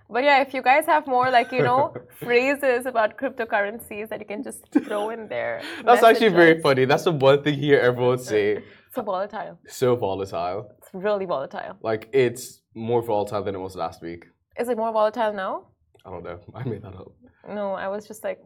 but 0.10 0.24
yeah, 0.24 0.42
if 0.42 0.54
you 0.54 0.62
guys 0.62 0.86
have 0.86 1.06
more 1.06 1.30
like 1.30 1.52
you 1.52 1.64
know 1.64 1.94
phrases 2.20 2.86
about 2.86 3.18
cryptocurrencies 3.18 4.08
that 4.10 4.20
you 4.20 4.26
can 4.26 4.42
just 4.42 4.64
throw 4.86 5.10
in 5.10 5.28
there. 5.28 5.62
That's 5.84 6.04
actually 6.04 6.30
very 6.30 6.62
funny. 6.62 6.86
That's 6.86 7.04
the 7.04 7.12
one 7.12 7.44
thing 7.44 7.56
here 7.56 7.80
everyone 7.80 8.20
say. 8.20 8.64
So 8.96 9.02
volatile. 9.02 9.60
So 9.68 9.96
volatile. 9.96 10.72
It's 10.78 10.90
really 10.94 11.26
volatile. 11.26 11.76
Like 11.82 12.10
it's 12.14 12.62
more 12.74 13.02
volatile 13.02 13.44
than 13.44 13.56
it 13.56 13.60
was 13.60 13.76
last 13.76 14.02
week. 14.02 14.28
Is 14.60 14.70
it 14.70 14.78
more 14.78 14.92
volatile 14.92 15.34
now? 15.34 15.68
I 16.06 16.10
don't 16.10 16.24
know. 16.24 16.40
I 16.56 16.64
made 16.64 16.82
that 16.82 16.96
up. 16.96 17.12
No, 17.48 17.74
I 17.74 17.88
was 17.88 18.08
just 18.08 18.24
like, 18.24 18.40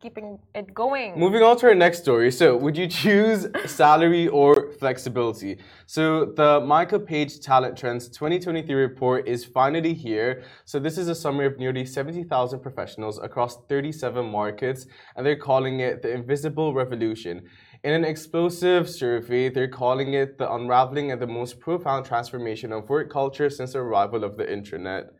keeping 0.00 0.38
it 0.54 0.72
going. 0.72 1.18
Moving 1.18 1.42
on 1.42 1.56
to 1.58 1.66
our 1.66 1.74
next 1.74 1.98
story. 2.02 2.30
So, 2.30 2.56
would 2.56 2.76
you 2.76 2.86
choose 2.86 3.48
salary 3.66 4.28
or 4.28 4.72
flexibility? 4.78 5.58
So, 5.86 6.26
the 6.26 6.60
Michael 6.60 7.00
Page 7.00 7.40
Talent 7.40 7.76
Trends 7.76 8.08
2023 8.08 8.74
report 8.74 9.26
is 9.26 9.44
finally 9.44 9.92
here. 9.92 10.44
So, 10.64 10.78
this 10.78 10.96
is 10.96 11.08
a 11.08 11.14
summary 11.14 11.46
of 11.46 11.58
nearly 11.58 11.84
70,000 11.84 12.60
professionals 12.60 13.18
across 13.18 13.64
37 13.68 14.24
markets, 14.24 14.86
and 15.16 15.26
they're 15.26 15.36
calling 15.36 15.80
it 15.80 16.02
the 16.02 16.12
Invisible 16.12 16.72
Revolution. 16.72 17.42
In 17.84 17.92
an 17.92 18.04
explosive 18.06 18.88
survey, 18.88 19.50
they're 19.50 19.68
calling 19.68 20.14
it 20.14 20.38
the 20.38 20.50
unraveling 20.50 21.12
and 21.12 21.20
the 21.20 21.26
most 21.26 21.60
profound 21.60 22.06
transformation 22.06 22.72
of 22.72 22.88
work 22.88 23.10
culture 23.10 23.50
since 23.50 23.74
the 23.74 23.80
arrival 23.80 24.24
of 24.24 24.38
the 24.38 24.50
internet 24.50 25.10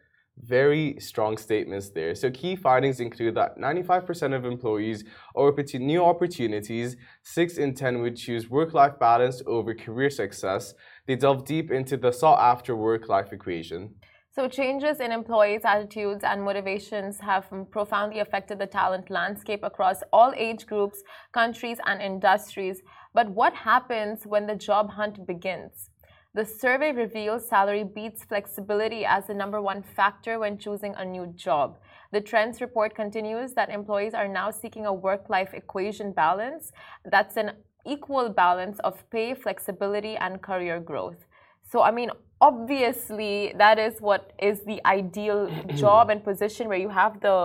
very 0.43 0.99
strong 0.99 1.37
statements 1.37 1.91
there. 1.91 2.15
So 2.15 2.31
key 2.31 2.57
findings 2.57 3.01
include 3.01 3.37
that 3.37 3.59
95% 3.59 4.35
of 4.35 4.45
employees 4.45 5.05
are 5.37 5.47
open 5.47 5.67
to 5.67 5.79
new 5.79 6.05
opportunities, 6.05 6.97
6 7.23 7.59
in 7.59 7.75
10 7.75 8.01
would 8.01 8.17
choose 8.17 8.51
work-life 8.51 8.99
balance 8.99 9.43
over 9.47 9.75
career 9.75 10.11
success, 10.11 10.75
they 11.07 11.17
delve 11.17 11.45
deep 11.45 11.71
into 11.71 11.97
the 11.97 12.13
sought 12.13 12.41
after 12.41 12.75
work 12.75 13.09
life 13.09 13.33
equation. 13.33 13.95
So, 14.35 14.49
changes 14.49 14.99
in 14.99 15.13
employees' 15.13 15.65
attitudes 15.65 16.25
and 16.25 16.43
motivations 16.43 17.21
have 17.21 17.47
profoundly 17.71 18.19
affected 18.19 18.59
the 18.59 18.67
talent 18.67 19.09
landscape 19.09 19.63
across 19.63 20.03
all 20.13 20.33
age 20.37 20.67
groups, 20.67 21.05
countries, 21.31 21.79
and 21.87 22.03
industries. 22.03 22.83
But 23.13 23.31
what 23.31 23.55
happens 23.55 24.27
when 24.27 24.49
the 24.49 24.57
job 24.57 24.91
hunt 24.91 25.25
begins? 25.25 25.91
The 26.35 26.45
survey 26.45 26.91
reveals 26.91 27.49
salary 27.49 27.85
beats 27.85 28.25
flexibility 28.25 29.05
as 29.05 29.29
the 29.29 29.35
number 29.35 29.63
one 29.63 29.85
factor 29.85 30.41
when 30.41 30.59
choosing 30.59 30.97
a 30.97 31.05
new 31.05 31.29
job. 31.37 31.79
The 32.11 32.21
Trends 32.21 32.61
report 32.61 32.97
continues 32.97 33.55
that 33.55 33.71
employees 33.71 34.15
are 34.15 34.27
now 34.27 34.51
seeking 34.51 34.85
a 34.85 34.93
work 34.93 35.31
life 35.31 35.55
equation 35.55 36.11
balance 36.11 36.73
that's 37.05 37.37
an 37.37 37.53
equal 37.87 38.31
balance 38.31 38.81
of 38.81 39.09
pay, 39.11 39.33
flexibility, 39.35 40.17
and 40.17 40.43
career 40.43 40.81
growth. 40.81 41.25
So, 41.71 41.83
I 41.83 41.93
mean, 41.93 42.11
obviously, 42.49 43.55
that 43.57 43.79
is 43.79 43.95
what 44.01 44.33
is 44.39 44.61
the 44.71 44.79
ideal 44.87 45.41
job 45.85 46.11
and 46.11 46.23
position 46.31 46.69
where 46.69 46.83
you 46.87 46.91
have 47.03 47.21
the 47.21 47.39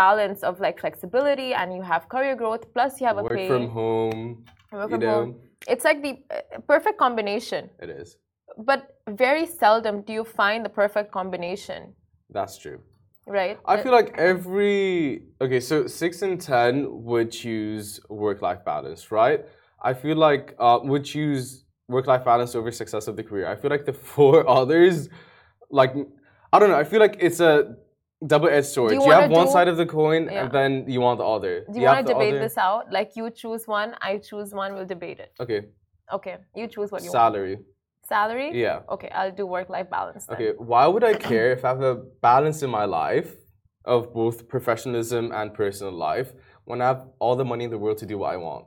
balance 0.00 0.42
of 0.42 0.60
like 0.60 0.80
flexibility 0.80 1.50
and 1.54 1.74
you 1.76 1.82
have 1.82 2.08
career 2.08 2.36
growth, 2.42 2.64
plus 2.74 3.00
you 3.00 3.06
have 3.06 3.18
a 3.18 3.22
work 3.22 3.34
pay. 3.34 3.48
from 3.48 3.68
home. 3.68 4.44
Work 4.72 4.90
from 4.90 5.00
know, 5.00 5.18
home. 5.18 5.34
It's 5.68 5.84
like 5.84 6.02
the 6.02 6.14
uh, 6.30 6.60
perfect 6.72 6.98
combination. 6.98 7.70
it 7.78 7.90
is. 7.90 8.16
But 8.58 8.80
very 9.08 9.46
seldom 9.46 10.02
do 10.02 10.12
you 10.12 10.24
find 10.24 10.64
the 10.64 10.72
perfect 10.82 11.12
combination, 11.12 11.94
That's 12.36 12.58
true. 12.58 12.80
right? 13.26 13.58
I 13.64 13.76
feel 13.82 13.92
like 13.92 14.18
every 14.18 15.22
okay, 15.40 15.60
so 15.60 15.86
six 15.86 16.22
and 16.22 16.40
ten 16.40 16.74
would 17.08 17.30
choose 17.30 18.00
work-life 18.08 18.62
balance, 18.64 19.12
right? 19.12 19.40
I 19.90 19.94
feel 19.94 20.16
like 20.16 20.46
uh, 20.58 20.78
would 20.82 21.04
choose 21.04 21.64
work-life 21.96 22.24
balance 22.24 22.54
over 22.58 22.70
success 22.82 23.04
of 23.10 23.14
the 23.18 23.24
career. 23.28 23.46
I 23.52 23.56
feel 23.60 23.70
like 23.76 23.84
the 23.84 23.92
four 24.14 24.36
others, 24.58 25.08
like 25.80 25.92
I 26.52 26.58
don't 26.58 26.70
know. 26.72 26.80
I 26.84 26.86
feel 26.92 27.00
like 27.06 27.16
it's 27.26 27.40
a 27.40 27.52
double-edged 28.32 28.66
sword. 28.76 28.90
Do 28.90 28.96
you 28.96 29.04
you 29.06 29.12
have 29.18 29.30
one 29.30 29.46
do- 29.46 29.52
side 29.56 29.68
of 29.72 29.76
the 29.82 29.86
coin, 30.00 30.22
Yeah. 30.24 30.38
and 30.40 30.52
then 30.58 30.70
you 30.94 31.00
want 31.06 31.18
the 31.22 31.28
other. 31.36 31.54
do 31.72 31.78
you 31.80 31.86
have 31.86 31.96
want 31.98 32.06
to 32.08 32.12
debate 32.14 32.34
other- 32.34 32.44
this 32.46 32.56
out? 32.68 32.82
Like 32.98 33.10
you 33.18 33.24
choose 33.42 33.62
one, 33.78 33.90
I 34.08 34.18
choose 34.28 34.50
one, 34.62 34.74
we'll 34.74 34.90
debate 34.96 35.18
it. 35.26 35.32
Okay, 35.44 35.60
Okay, 36.18 36.36
you 36.60 36.66
choose 36.74 36.88
what 36.92 37.02
you 37.02 37.08
want. 37.10 37.20
salary. 37.22 37.56
Salary? 38.14 38.48
Yeah. 38.66 38.80
Okay, 38.94 39.10
I'll 39.18 39.30
do 39.40 39.46
work-life 39.46 39.88
balance 39.98 40.22
then. 40.26 40.34
Okay, 40.36 40.52
why 40.72 40.84
would 40.92 41.04
I 41.12 41.14
care 41.30 41.48
if 41.56 41.64
I 41.64 41.68
have 41.74 41.82
a 41.92 41.94
balance 42.28 42.58
in 42.66 42.70
my 42.80 42.84
life 43.02 43.30
of 43.94 44.12
both 44.12 44.36
professionalism 44.54 45.24
and 45.38 45.46
personal 45.62 45.92
life 46.10 46.32
when 46.64 46.78
I 46.82 46.86
have 46.92 47.02
all 47.20 47.36
the 47.36 47.44
money 47.52 47.64
in 47.68 47.70
the 47.70 47.78
world 47.84 47.98
to 48.02 48.06
do 48.12 48.16
what 48.18 48.30
I 48.36 48.38
want? 48.48 48.64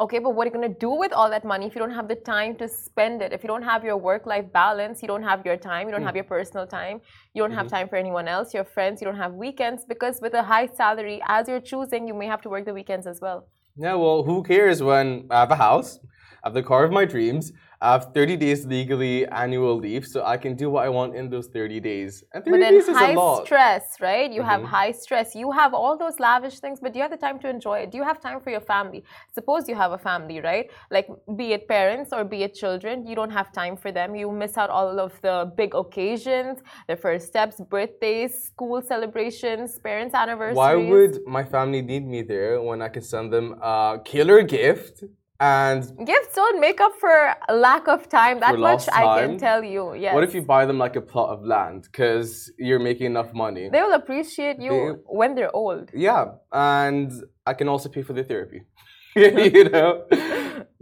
Okay, 0.00 0.20
but 0.20 0.30
what 0.30 0.44
are 0.46 0.50
you 0.50 0.54
gonna 0.54 0.68
do 0.68 0.90
with 0.90 1.12
all 1.12 1.28
that 1.30 1.44
money 1.44 1.66
if 1.66 1.74
you 1.74 1.80
don't 1.80 1.90
have 1.90 2.06
the 2.06 2.14
time 2.14 2.54
to 2.56 2.68
spend 2.68 3.20
it? 3.20 3.32
If 3.32 3.42
you 3.42 3.48
don't 3.48 3.62
have 3.64 3.82
your 3.84 3.96
work-life 3.96 4.52
balance, 4.52 5.02
you 5.02 5.08
don't 5.08 5.24
have 5.24 5.44
your 5.44 5.56
time, 5.56 5.88
you 5.88 5.92
don't 5.92 6.04
have 6.04 6.14
Hmm. 6.14 6.20
your 6.20 6.24
personal 6.24 6.66
time, 6.68 7.00
you 7.34 7.42
don't 7.42 7.52
have 7.52 7.66
Mm-hmm. 7.66 7.68
time 7.68 7.88
for 7.88 7.96
anyone 7.96 8.28
else, 8.28 8.54
your 8.54 8.64
friends, 8.64 9.00
you 9.00 9.06
don't 9.06 9.16
have 9.16 9.34
weekends 9.34 9.84
because 9.84 10.20
with 10.22 10.34
a 10.34 10.42
high 10.44 10.66
salary, 10.66 11.20
as 11.26 11.48
you're 11.48 11.60
choosing, 11.60 12.06
you 12.06 12.14
may 12.14 12.26
have 12.26 12.40
to 12.42 12.48
work 12.48 12.64
the 12.64 12.74
weekends 12.74 13.06
as 13.08 13.20
well. 13.20 13.48
Yeah, 13.76 13.94
well, 13.94 14.24
who 14.24 14.42
cares 14.42 14.82
when 14.82 15.26
I 15.30 15.40
have 15.40 15.50
a 15.50 15.56
house, 15.56 15.98
I 16.42 16.48
have 16.48 16.54
the 16.54 16.62
car 16.62 16.84
of 16.84 16.92
my 16.92 17.04
dreams, 17.04 17.52
I 17.80 17.92
have 17.92 18.12
30 18.14 18.36
days 18.36 18.66
legally 18.66 19.26
annual 19.26 19.76
leave, 19.76 20.04
so 20.06 20.24
I 20.24 20.36
can 20.36 20.54
do 20.56 20.68
what 20.70 20.84
I 20.84 20.88
want 20.88 21.14
in 21.14 21.30
those 21.30 21.46
30 21.48 21.78
days. 21.80 22.24
And 22.34 22.44
30 22.44 22.50
But 22.50 22.60
then 22.60 22.74
days 22.74 22.88
is 22.88 22.96
a 22.96 22.98
high 22.98 23.14
lot. 23.14 23.46
stress, 23.46 23.84
right? 24.00 24.30
You 24.32 24.42
have 24.42 24.62
Mhm. 24.62 24.66
high 24.66 24.92
stress. 24.92 25.34
You 25.34 25.50
have 25.52 25.74
all 25.74 25.96
those 25.96 26.18
lavish 26.18 26.58
things, 26.60 26.80
but 26.80 26.92
do 26.92 26.98
you 26.98 27.02
have 27.02 27.10
the 27.10 27.22
time 27.26 27.38
to 27.40 27.48
enjoy 27.48 27.78
it? 27.80 27.90
Do 27.92 27.96
you 27.98 28.04
have 28.04 28.20
time 28.20 28.40
for 28.40 28.50
your 28.50 28.60
family? 28.60 29.04
Suppose 29.32 29.68
you 29.68 29.76
have 29.76 29.92
a 29.92 29.98
family, 29.98 30.40
right? 30.40 30.66
Like 30.90 31.08
be 31.36 31.52
it 31.52 31.68
parents 31.68 32.12
or 32.12 32.24
be 32.24 32.42
it 32.42 32.54
children, 32.54 33.06
you 33.06 33.14
don't 33.14 33.30
have 33.40 33.52
time 33.52 33.76
for 33.76 33.90
them. 33.92 34.14
You 34.16 34.30
miss 34.32 34.56
out 34.58 34.70
all 34.70 34.98
of 34.98 35.12
the 35.22 35.52
big 35.56 35.74
occasions, 35.74 36.58
the 36.88 36.96
first 36.96 37.26
steps, 37.28 37.60
birthdays, 37.60 38.32
school 38.50 38.82
celebrations, 38.82 39.78
parents' 39.78 40.14
anniversaries. 40.14 40.56
Why 40.56 40.74
would 40.74 41.26
my 41.26 41.44
family 41.44 41.82
need 41.82 42.04
me 42.06 42.22
there 42.22 42.60
when 42.60 42.82
I 42.82 42.88
can 42.88 43.02
send 43.02 43.32
them 43.32 43.46
a 43.62 44.00
killer 44.04 44.42
gift 44.42 45.04
and 45.40 45.82
gifts 46.04 46.34
don't 46.34 46.60
make 46.60 46.80
up 46.80 46.92
for 46.98 47.34
lack 47.52 47.86
of 47.88 48.08
time? 48.08 48.40
That 48.40 48.58
much 48.58 48.86
lost 48.86 48.88
I 48.92 49.20
can 49.20 49.38
tell 49.38 49.62
you. 49.62 49.94
Yes. 49.94 50.14
what 50.14 50.24
if 50.24 50.34
you 50.34 50.42
buy 50.42 50.66
them 50.66 50.78
like 50.78 50.96
a 50.96 51.00
plot 51.00 51.30
of 51.30 51.44
land 51.44 51.84
because 51.84 52.50
you're 52.58 52.78
making 52.80 53.06
enough 53.06 53.32
money? 53.32 53.68
They 53.70 53.82
will 53.82 53.94
appreciate 53.94 54.60
you 54.60 54.70
They- 54.70 55.00
when 55.06 55.34
they're 55.34 55.54
old. 55.54 55.90
Yeah, 55.94 56.32
and 56.52 57.12
I 57.46 57.54
can 57.54 57.68
also 57.68 57.88
pay 57.88 58.02
for 58.02 58.12
the 58.12 58.24
therapy. 58.24 58.62
you 59.16 59.68
know, 59.70 60.04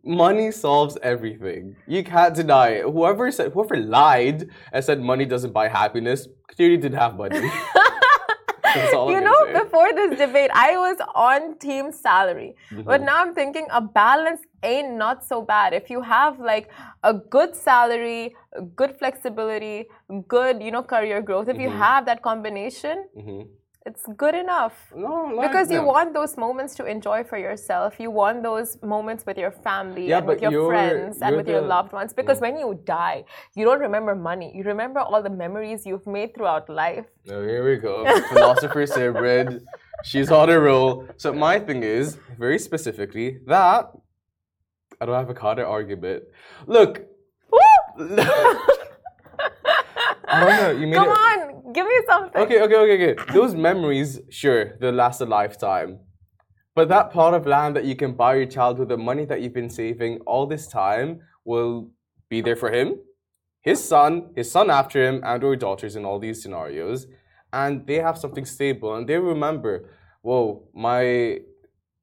money 0.05 0.51
solves 0.51 0.97
everything. 1.03 1.77
You 1.87 2.03
can't 2.05 2.35
deny 2.35 2.69
it. 2.79 2.83
Whoever 2.85 3.31
said, 3.31 3.53
whoever 3.53 3.77
lied 3.77 4.49
and 4.73 4.85
said 4.85 5.01
money 5.01 5.25
doesn't 5.25 5.53
buy 5.53 5.69
happiness, 5.69 6.29
clearly 6.55 6.77
didn't 6.77 6.99
have 6.99 7.17
money. 7.17 7.51
You 9.13 9.21
know, 9.27 9.39
before 9.63 9.93
this 9.99 10.19
debate, 10.19 10.51
I 10.55 10.77
was 10.77 10.97
on 11.15 11.59
team 11.59 11.93
salary. 11.93 12.55
But 12.71 13.01
Mhm. 13.01 13.07
now 13.11 13.17
I'm 13.23 13.35
thinking 13.35 13.67
a 13.71 13.81
balance 13.81 14.43
ain't 14.63 14.95
not 15.05 15.25
so 15.25 15.43
bad. 15.43 15.75
If 15.81 15.91
you 15.91 16.01
have 16.03 16.41
like 16.41 16.71
a 17.03 17.13
good 17.37 17.55
salary, 17.55 18.35
good 18.83 18.97
flexibility, 18.99 19.89
good, 20.29 20.63
you 20.63 20.71
know, 20.71 20.83
career 20.83 21.21
growth, 21.23 21.49
if 21.49 21.59
you 21.67 21.71
Mhm. 21.71 21.79
have 21.87 22.07
that 22.11 22.23
combination, 22.31 23.05
Mhm. 23.17 23.47
It's 23.87 24.05
good 24.17 24.35
enough. 24.35 24.75
No, 24.95 25.31
like 25.33 25.49
Because 25.49 25.71
you 25.71 25.83
want 25.83 26.13
those 26.13 26.37
moments 26.37 26.75
to 26.75 26.85
enjoy 26.85 27.23
for 27.23 27.39
yourself. 27.39 28.01
You 28.01 28.11
want 28.11 28.43
those 28.43 28.77
moments 28.83 29.25
with 29.25 29.39
your 29.39 29.53
family 29.53 30.09
Yeah, 30.09 30.19
and 30.19 30.27
with 30.27 30.43
your 30.43 30.51
you're- 30.51 30.69
friends 30.69 31.23
and 31.23 31.31
you're 31.31 31.37
with 31.39 31.49
your 31.49 31.63
loved 31.63 31.93
ones. 31.93 32.13
Because 32.13 32.39
mm. 32.39 32.47
when 32.47 32.59
you 32.59 32.81
die, 32.85 33.25
you 33.55 33.65
don't 33.65 33.81
remember 33.81 34.15
money. 34.17 34.53
You 34.57 34.65
remember 34.65 35.01
all 35.01 35.23
the 35.23 35.31
memories 35.45 35.87
you've 35.87 36.07
made 36.07 36.35
throughout 36.35 36.69
life. 36.69 37.07
Oh, 37.31 37.43
here 37.47 37.65
we 37.69 37.77
go. 37.77 38.05
Philosopher 38.33 38.85
Sabrid. 38.87 39.63
She's 40.05 40.31
on 40.31 40.51
a 40.51 40.59
roll. 40.59 41.07
So 41.17 41.33
my 41.33 41.59
thing 41.61 41.83
is, 41.83 42.19
very 42.39 42.59
specifically, 42.59 43.39
that 43.47 43.91
I 45.01 45.07
don't 45.07 45.15
have 45.15 45.31
a 45.31 45.35
counter 45.35 45.67
argument. 45.67 46.25
Look. 46.67 47.03
I 50.29 50.41
don't 50.41 50.57
know. 50.61 50.71
You 50.81 50.87
made 50.89 50.97
Come 50.97 51.09
it. 51.09 51.13
on, 51.13 51.56
give 51.77 51.87
me 51.87 51.99
something. 52.11 52.43
Okay, 52.43 52.59
okay, 52.65 52.79
okay, 52.85 52.97
okay. 52.99 53.33
Those 53.39 53.55
memories, 53.69 54.21
sure, 54.31 54.63
they'll 54.79 55.01
last 55.05 55.21
a 55.21 55.29
lifetime. 55.39 55.91
But 56.77 56.89
that 56.95 57.07
plot 57.15 57.33
of 57.39 57.47
land 57.47 57.77
that 57.77 57.85
you 57.91 57.97
can 58.03 58.13
buy 58.23 58.33
your 58.41 58.51
child 58.57 58.79
with 58.79 58.89
the 58.95 58.99
money 59.11 59.25
that 59.31 59.41
you've 59.41 59.55
been 59.55 59.71
saving 59.71 60.13
all 60.33 60.47
this 60.47 60.67
time 60.67 61.09
will 61.45 61.91
be 62.29 62.41
there 62.41 62.57
for 62.63 62.71
him, 62.71 62.89
his 63.61 63.83
son, 63.93 64.11
his 64.35 64.51
son 64.51 64.71
after 64.71 64.99
him, 65.07 65.17
and 65.25 65.43
or 65.45 65.57
daughters 65.57 65.97
in 65.97 66.05
all 66.05 66.19
these 66.19 66.43
scenarios. 66.43 67.07
And 67.53 67.87
they 67.87 68.01
have 68.09 68.19
something 68.19 68.45
stable 68.45 68.95
and 68.97 69.09
they 69.09 69.19
remember, 69.19 69.75
whoa, 70.23 70.69
my 70.75 71.39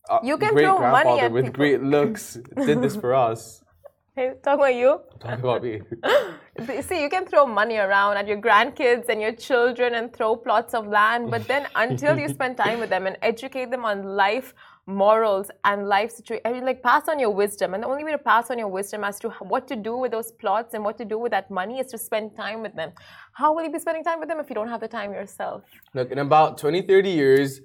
uh, 0.09 0.19
You 0.23 0.37
can 0.37 0.53
great 0.53 0.75
grandfather 0.75 1.25
at 1.27 1.31
with 1.31 1.45
people. 1.45 1.57
great 1.59 1.81
looks 1.83 2.39
did 2.65 2.81
this 2.81 2.95
for 2.95 3.13
us. 3.13 3.41
Hey, 4.15 4.33
talk 4.43 4.59
about 4.59 4.75
you. 4.75 4.91
Talk 5.19 5.39
about 5.39 5.63
me. 5.63 5.81
See, 6.81 7.01
you 7.01 7.09
can 7.09 7.25
throw 7.25 7.47
money 7.47 7.77
around 7.77 8.17
at 8.17 8.27
your 8.27 8.39
grandkids 8.39 9.09
and 9.09 9.19
your 9.19 9.31
children 9.33 9.95
and 9.95 10.13
throw 10.13 10.35
plots 10.35 10.75
of 10.75 10.85
land, 10.85 11.31
but 11.31 11.47
then 11.47 11.67
until 11.75 12.17
you 12.17 12.29
spend 12.29 12.57
time 12.57 12.79
with 12.79 12.91
them 12.91 13.07
and 13.07 13.17
educate 13.23 13.71
them 13.71 13.85
on 13.85 14.03
life 14.03 14.53
morals 14.85 15.49
and 15.63 15.87
life 15.87 16.11
situation, 16.11 16.65
like 16.65 16.83
pass 16.83 17.07
on 17.07 17.17
your 17.17 17.31
wisdom. 17.31 17.73
And 17.73 17.81
the 17.81 17.87
only 17.87 18.03
way 18.03 18.11
to 18.11 18.17
pass 18.19 18.51
on 18.51 18.59
your 18.59 18.67
wisdom 18.67 19.03
as 19.03 19.17
to 19.21 19.29
what 19.39 19.67
to 19.69 19.75
do 19.75 19.97
with 19.97 20.11
those 20.11 20.31
plots 20.31 20.75
and 20.75 20.83
what 20.83 20.97
to 20.99 21.05
do 21.05 21.17
with 21.17 21.31
that 21.31 21.49
money 21.49 21.79
is 21.79 21.87
to 21.87 21.97
spend 21.97 22.35
time 22.35 22.61
with 22.61 22.75
them. 22.75 22.91
How 23.31 23.53
will 23.53 23.63
you 23.63 23.71
be 23.71 23.79
spending 23.79 24.03
time 24.03 24.19
with 24.19 24.29
them 24.29 24.39
if 24.39 24.49
you 24.49 24.55
don't 24.55 24.67
have 24.67 24.81
the 24.81 24.87
time 24.87 25.11
yourself? 25.11 25.63
Look, 25.95 26.11
in 26.11 26.19
about 26.19 26.59
20, 26.59 26.83
30 26.83 27.09
years, 27.09 27.61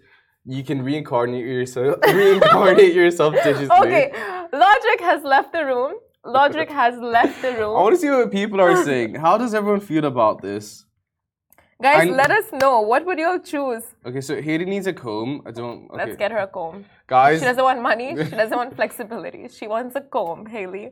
you 0.46 0.64
can 0.64 0.80
reincarnate 0.82 1.44
yourself 1.44 1.98
reincarnate 2.06 2.94
yourself 2.94 3.34
digitally. 3.44 3.80
Okay, 3.80 4.12
logic 4.52 5.00
has 5.00 5.22
left 5.24 5.52
the 5.52 5.64
room. 5.66 5.94
Logic 6.24 6.68
has 6.70 6.98
left 6.98 7.40
the 7.42 7.52
room. 7.58 7.76
I 7.76 7.82
want 7.82 7.94
to 7.94 8.00
see 8.00 8.10
what 8.10 8.30
people 8.30 8.60
are 8.60 8.84
saying. 8.84 9.14
How 9.14 9.38
does 9.38 9.54
everyone 9.54 9.80
feel 9.80 10.04
about 10.04 10.42
this? 10.42 10.84
Guys, 11.80 12.08
I- 12.08 12.10
let 12.10 12.30
us 12.30 12.44
know. 12.52 12.80
What 12.80 13.06
would 13.06 13.18
you 13.18 13.26
all 13.28 13.38
choose? 13.38 13.84
Okay, 14.04 14.20
so 14.20 14.40
Haiti 14.42 14.64
needs 14.64 14.86
a 14.88 14.92
comb. 14.92 15.42
I 15.46 15.52
don't. 15.52 15.84
Okay. 15.90 15.96
Let's 16.04 16.16
get 16.16 16.32
her 16.32 16.38
a 16.38 16.46
comb. 16.48 16.84
guys. 17.06 17.38
She 17.38 17.44
doesn't 17.44 17.62
want 17.62 17.80
money. 17.80 18.16
She 18.16 18.30
doesn't 18.30 18.56
want 18.56 18.74
flexibility. 18.80 19.48
She 19.48 19.68
wants 19.68 19.94
a 19.94 20.00
comb, 20.00 20.46
Haley. 20.46 20.90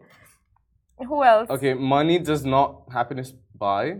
Who 1.09 1.23
else? 1.25 1.50
Okay, 1.50 1.75
money 1.75 2.18
does 2.18 2.45
not 2.45 2.85
happiness 2.92 3.33
buy, 3.59 3.97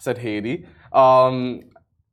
said 0.00 0.18
Haiti. 0.18 0.66
Um, 0.92 1.60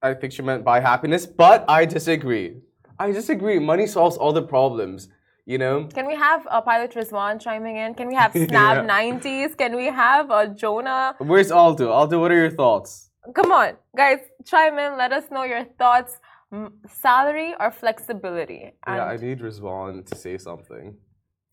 I 0.03 0.13
think 0.13 0.33
she 0.33 0.41
meant 0.43 0.63
buy 0.63 0.81
happiness, 0.81 1.25
but 1.25 1.65
I 1.67 1.85
disagree. 1.85 2.57
I 2.99 3.11
disagree. 3.11 3.57
Money 3.59 3.87
solves 3.87 4.17
all 4.17 4.33
the 4.33 4.43
problems. 4.43 5.07
You 5.51 5.57
know. 5.57 5.75
Can 5.97 6.05
we 6.05 6.15
have 6.15 6.47
a 6.51 6.61
pilot 6.61 6.91
Rizwan 6.93 7.41
chiming 7.41 7.77
in? 7.77 7.95
Can 7.95 8.07
we 8.07 8.13
have 8.23 8.31
Snap 8.33 8.75
Yeah. 8.87 8.97
90s? 8.97 9.57
Can 9.57 9.75
we 9.75 9.87
have 9.87 10.29
a 10.29 10.43
Jonah? 10.61 11.15
Where's 11.17 11.51
Aldo? 11.51 11.89
Aldo, 11.89 12.19
what 12.21 12.31
are 12.31 12.41
your 12.45 12.51
thoughts? 12.61 13.09
Come 13.33 13.51
on, 13.51 13.71
guys, 13.97 14.19
chime 14.45 14.77
in. 14.77 14.95
Let 15.03 15.11
us 15.11 15.25
know 15.31 15.43
your 15.53 15.63
thoughts. 15.81 16.19
M- 16.51 16.73
salary 17.05 17.53
or 17.59 17.69
flexibility? 17.71 18.61
yeah, 18.87 19.05
I 19.13 19.17
need 19.17 19.39
Rizwan 19.39 20.05
to 20.09 20.15
say 20.15 20.35
something. 20.37 20.95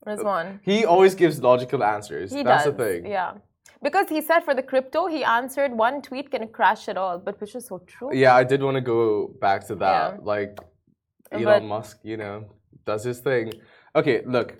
Rizwan. 0.07 0.61
He 0.63 0.77
always 0.87 1.15
gives 1.15 1.43
logical 1.51 1.83
answers. 1.85 2.33
He 2.33 2.43
That's 2.43 2.65
does. 2.65 2.77
the 2.77 2.85
thing. 2.85 3.07
Yeah. 3.07 3.33
Because 3.83 4.09
he 4.09 4.21
said 4.23 4.41
for 4.49 4.55
the 4.55 4.63
crypto, 4.63 5.07
he 5.07 5.23
answered 5.25 5.73
one 5.87 6.01
tweet 6.01 6.31
can 6.31 6.49
crash 6.49 6.89
it 6.89 6.97
all, 6.97 7.19
but 7.19 7.39
which 7.43 7.55
is 7.55 7.67
so 7.67 7.79
true. 7.87 8.11
Yeah, 8.15 8.35
I 8.35 8.45
did 8.45 8.63
want 8.63 8.77
to 8.77 8.81
go 8.97 9.29
back 9.47 9.67
to 9.69 9.75
that. 9.85 10.15
Yeah. 10.15 10.19
Like 10.33 10.53
Elon 11.33 11.45
But- 11.45 11.65
Musk, 11.65 11.99
you 12.03 12.17
know, 12.23 12.45
does 12.87 13.05
his 13.05 13.19
thing. 13.21 13.53
Okay, 13.97 14.21
look, 14.27 14.57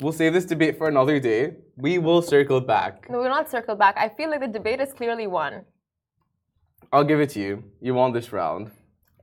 we'll 0.00 0.14
save 0.14 0.32
this 0.32 0.46
debate 0.46 0.78
for 0.78 0.88
another 0.88 1.20
day. 1.20 1.52
We 1.76 1.98
will 1.98 2.22
circle 2.22 2.62
back. 2.62 3.10
No, 3.10 3.18
we'll 3.18 3.28
not 3.28 3.50
circle 3.50 3.74
back. 3.74 3.94
I 3.98 4.08
feel 4.08 4.30
like 4.30 4.40
the 4.40 4.48
debate 4.48 4.80
is 4.80 4.94
clearly 4.94 5.26
won. 5.26 5.66
I'll 6.90 7.04
give 7.04 7.20
it 7.20 7.28
to 7.30 7.40
you. 7.40 7.62
You 7.82 7.92
won 7.92 8.14
this 8.14 8.32
round. 8.32 8.70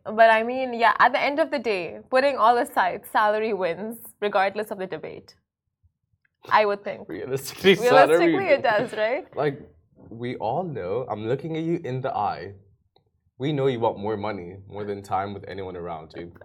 But 0.06 0.30
I 0.30 0.44
mean, 0.44 0.76
yeah, 0.76 0.94
at 1.00 1.12
the 1.12 1.20
end 1.20 1.40
of 1.40 1.50
the 1.50 1.58
day, 1.58 2.02
putting 2.12 2.38
all 2.38 2.56
aside, 2.60 3.02
salary 3.12 3.54
wins 3.54 3.98
regardless 4.22 4.70
of 4.70 4.78
the 4.78 4.86
debate. 4.86 5.34
I 6.50 6.66
would 6.66 6.84
think. 6.84 7.10
Realistically, 7.10 7.74
Realistically, 7.76 8.46
it 8.46 8.62
does, 8.62 8.94
right? 8.94 9.26
Like, 9.36 9.60
we 10.12 10.36
all 10.36 10.64
know, 10.64 11.08
I'm 11.10 11.28
looking 11.28 11.58
at 11.58 11.64
you 11.64 11.82
in 11.84 12.02
the 12.02 12.14
eye. 12.16 12.54
We 13.40 13.54
know 13.54 13.66
you 13.66 13.80
want 13.80 13.98
more 13.98 14.18
money, 14.18 14.58
more 14.70 14.86
than 14.86 15.02
time 15.02 15.34
with 15.34 15.46
anyone 15.48 15.76
around 15.76 16.14
you. 16.16 16.32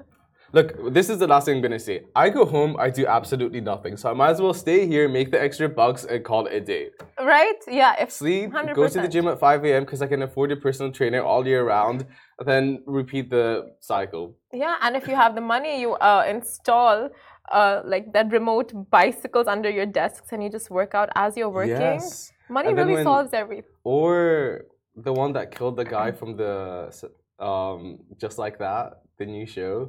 Look, 0.55 0.93
this 0.93 1.09
is 1.09 1.19
the 1.19 1.27
last 1.27 1.47
thing 1.47 1.57
I'm 1.57 1.63
gonna 1.63 1.79
say. 1.79 2.03
I 2.15 2.29
go 2.29 2.45
home, 2.45 2.77
I 2.79 2.91
do 2.91 3.07
absolutely 3.07 3.63
nothing. 3.63 3.97
So 3.97 4.11
I 4.11 4.13
might 4.13 4.31
as 4.31 4.41
well 4.41 4.53
stay 4.53 4.87
here, 4.87 5.09
make 5.09 5.31
the 5.31 5.41
extra 5.41 5.69
bucks, 5.69 6.05
and 6.05 6.23
call 6.23 6.47
it 6.47 6.53
a 6.53 6.61
day. 6.61 6.91
Right? 7.19 7.57
Yeah. 7.67 7.95
If 7.99 8.11
Sleep, 8.11 8.51
100%. 8.53 8.75
go 8.75 8.87
to 8.87 9.01
the 9.01 9.09
gym 9.09 9.29
at 9.29 9.41
5 9.41 9.65
a.m. 9.65 9.85
because 9.85 10.03
I 10.03 10.07
can 10.09 10.23
afford 10.23 10.53
a 10.53 10.57
personal 10.57 10.93
trainer 10.93 11.23
all 11.23 11.47
year 11.47 11.65
round, 11.67 12.05
then 12.45 12.83
repeat 12.87 13.31
the 13.31 13.73
cycle. 13.81 14.37
Yeah, 14.53 14.77
and 14.83 14.95
if 14.95 15.09
you 15.09 15.15
have 15.15 15.35
the 15.35 15.41
money, 15.41 15.81
you 15.81 15.95
uh, 15.95 16.25
install 16.29 17.09
uh, 17.51 17.81
like 17.85 18.13
that 18.13 18.31
remote 18.31 18.73
bicycles 18.91 19.47
under 19.47 19.71
your 19.71 19.87
desks, 19.87 20.33
and 20.33 20.43
you 20.45 20.51
just 20.51 20.71
work 20.71 20.95
out 20.95 21.09
as 21.15 21.35
you're 21.37 21.49
working. 21.49 21.81
Yes. 21.81 22.31
Money 22.51 22.75
really 22.75 22.95
when- 22.95 23.05
solves 23.05 23.33
everything. 23.33 23.71
Or 23.85 24.67
the 24.95 25.13
one 25.13 25.33
that 25.33 25.51
killed 25.51 25.77
the 25.77 25.85
guy 25.87 26.13
from 26.13 26.37
the 26.37 26.93
um 27.39 27.99
just 28.21 28.37
like 28.39 28.59
that, 28.59 29.01
the 29.19 29.25
new 29.25 29.47
show. 29.47 29.89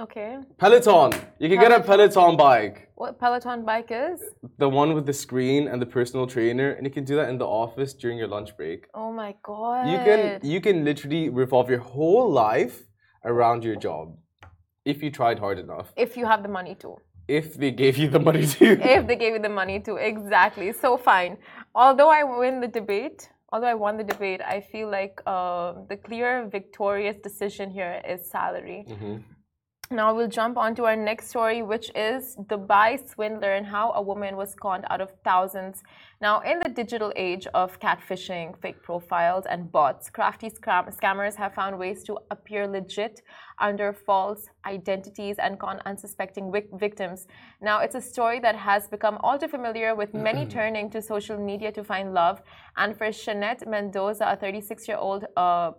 Okay. 0.00 0.38
Peloton. 0.58 1.12
You 1.40 1.48
can 1.48 1.58
get 1.58 1.72
a 1.72 1.80
Peloton 1.82 2.36
bike. 2.36 2.88
What 2.94 3.18
Peloton 3.18 3.64
bike 3.64 3.88
is? 3.90 4.20
The 4.58 4.68
one 4.68 4.94
with 4.94 5.06
the 5.06 5.12
screen 5.12 5.66
and 5.66 5.82
the 5.82 5.86
personal 5.86 6.26
trainer, 6.26 6.70
and 6.70 6.86
you 6.86 6.92
can 6.92 7.04
do 7.04 7.16
that 7.16 7.28
in 7.28 7.38
the 7.38 7.46
office 7.46 7.94
during 7.94 8.16
your 8.16 8.28
lunch 8.28 8.56
break. 8.56 8.86
Oh 8.94 9.12
my 9.12 9.34
god. 9.42 9.88
You 9.90 9.98
can 10.08 10.20
you 10.52 10.60
can 10.60 10.84
literally 10.84 11.28
revolve 11.28 11.68
your 11.68 11.80
whole 11.80 12.30
life 12.30 12.76
around 13.24 13.64
your 13.64 13.74
job 13.76 14.16
if 14.84 15.02
you 15.02 15.10
tried 15.10 15.38
hard 15.38 15.58
enough. 15.58 15.92
if 15.96 16.16
you 16.16 16.26
have 16.26 16.42
the 16.42 16.48
money 16.48 16.74
to. 16.76 16.96
If 17.26 17.54
they 17.62 17.72
gave 17.72 17.98
you 17.98 18.08
the 18.08 18.20
money 18.20 18.46
to. 18.46 18.66
if 18.96 19.06
they 19.08 19.16
gave 19.16 19.32
you 19.34 19.42
the 19.48 19.54
money 19.62 19.80
to 19.80 19.96
exactly 19.96 20.72
so 20.72 20.96
fine 20.96 21.36
although 21.74 22.08
i 22.18 22.22
win 22.24 22.54
the 22.60 22.68
debate 22.80 23.28
although 23.52 23.66
i 23.74 23.74
won 23.74 23.96
the 24.02 24.04
debate 24.14 24.40
i 24.54 24.60
feel 24.72 24.88
like 24.98 25.20
uh, 25.26 25.74
the 25.90 25.96
clear 25.96 26.30
victorious 26.58 27.16
decision 27.28 27.66
here 27.78 28.00
is 28.12 28.20
salary 28.36 28.80
Mhm. 28.88 29.16
Now 29.90 30.14
we'll 30.14 30.28
jump 30.28 30.58
on 30.58 30.74
to 30.74 30.84
our 30.84 30.96
next 30.96 31.28
story 31.28 31.62
which 31.62 31.90
is 31.94 32.36
dubai 32.46 32.98
swindler 33.08 33.52
and 33.54 33.66
how 33.66 33.92
a 33.92 34.02
woman 34.02 34.36
was 34.36 34.54
conned 34.54 34.84
out 34.90 35.00
of 35.00 35.10
thousands 35.24 35.82
now 36.20 36.40
in 36.40 36.58
the 36.60 36.68
digital 36.68 37.12
age 37.16 37.46
of 37.54 37.80
catfishing 37.80 38.54
fake 38.60 38.82
profiles 38.82 39.44
and 39.46 39.72
bots 39.72 40.10
crafty 40.10 40.50
scam- 40.50 40.94
scammers 40.94 41.34
have 41.34 41.54
found 41.54 41.78
ways 41.78 42.02
to 42.02 42.18
appear 42.30 42.66
legit 42.66 43.22
under 43.60 43.92
false 43.92 44.48
identities 44.66 45.36
and 45.38 45.58
con 45.58 45.80
unsuspecting 45.86 46.52
vic- 46.52 46.70
victims. 46.78 47.26
Now, 47.60 47.80
it's 47.80 47.94
a 47.94 48.00
story 48.00 48.38
that 48.40 48.56
has 48.56 48.86
become 48.88 49.18
all 49.20 49.38
too 49.38 49.48
familiar 49.48 49.94
with 49.94 50.14
many 50.14 50.46
turning 50.46 50.90
to 50.90 51.02
social 51.02 51.38
media 51.38 51.72
to 51.72 51.82
find 51.84 52.14
love. 52.14 52.42
And 52.76 52.96
for 52.96 53.08
Shanette 53.08 53.66
Mendoza, 53.66 54.26
a 54.32 54.36
36 54.36 54.88
year 54.88 54.96
old 54.96 55.24
uh, 55.36 55.72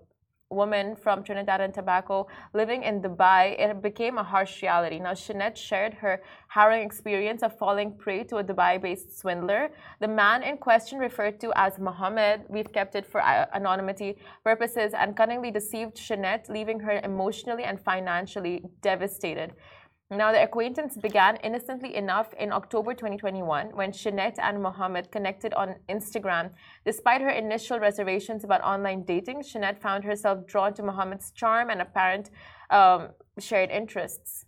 woman 0.49 0.95
from 0.95 1.23
Trinidad 1.23 1.61
and 1.61 1.73
Tobago 1.73 2.27
living 2.53 2.83
in 2.83 3.01
Dubai, 3.01 3.59
it 3.59 3.81
became 3.81 4.17
a 4.17 4.23
harsh 4.23 4.61
reality. 4.61 4.99
Now, 4.99 5.13
Shanette 5.13 5.55
shared 5.55 5.93
her 5.95 6.21
harrowing 6.47 6.83
experience 6.83 7.43
of 7.43 7.57
falling 7.57 7.91
prey 7.93 8.23
to 8.25 8.37
a 8.37 8.43
Dubai 8.43 8.81
based 8.81 9.17
swindler. 9.19 9.69
The 9.99 10.07
man 10.07 10.43
in 10.43 10.57
question, 10.57 10.97
referred 10.97 11.39
to 11.41 11.51
as 11.55 11.77
Mohammed, 11.77 12.45
we've 12.49 12.71
kept 12.71 12.95
it 12.95 13.05
for 13.05 13.21
uh, 13.21 13.45
anonymity 13.53 14.17
purposes, 14.43 14.93
and 14.93 15.15
cunningly 15.15 15.51
deceived 15.51 15.95
Shanette, 15.95 16.49
leaving 16.49 16.79
her 16.79 16.99
emotionally 17.03 17.63
and 17.63 17.79
financially 17.79 18.63
devastated. 18.81 19.53
Now, 20.11 20.31
the 20.31 20.41
acquaintance 20.41 20.97
began 20.97 21.35
innocently 21.43 21.95
enough 21.95 22.33
in 22.33 22.51
October 22.51 22.95
2021 22.95 23.75
when 23.75 23.91
Shanette 23.91 24.39
and 24.39 24.59
Mohammed 24.59 25.11
connected 25.11 25.53
on 25.53 25.75
Instagram. 25.87 26.49
Despite 26.83 27.21
her 27.21 27.29
initial 27.29 27.79
reservations 27.79 28.43
about 28.43 28.63
online 28.63 29.03
dating, 29.03 29.43
Shanette 29.43 29.79
found 29.79 30.03
herself 30.03 30.47
drawn 30.47 30.73
to 30.73 30.81
Mohammed's 30.81 31.29
charm 31.29 31.69
and 31.69 31.79
apparent 31.79 32.31
um, 32.71 33.09
shared 33.37 33.69
interests. 33.69 34.45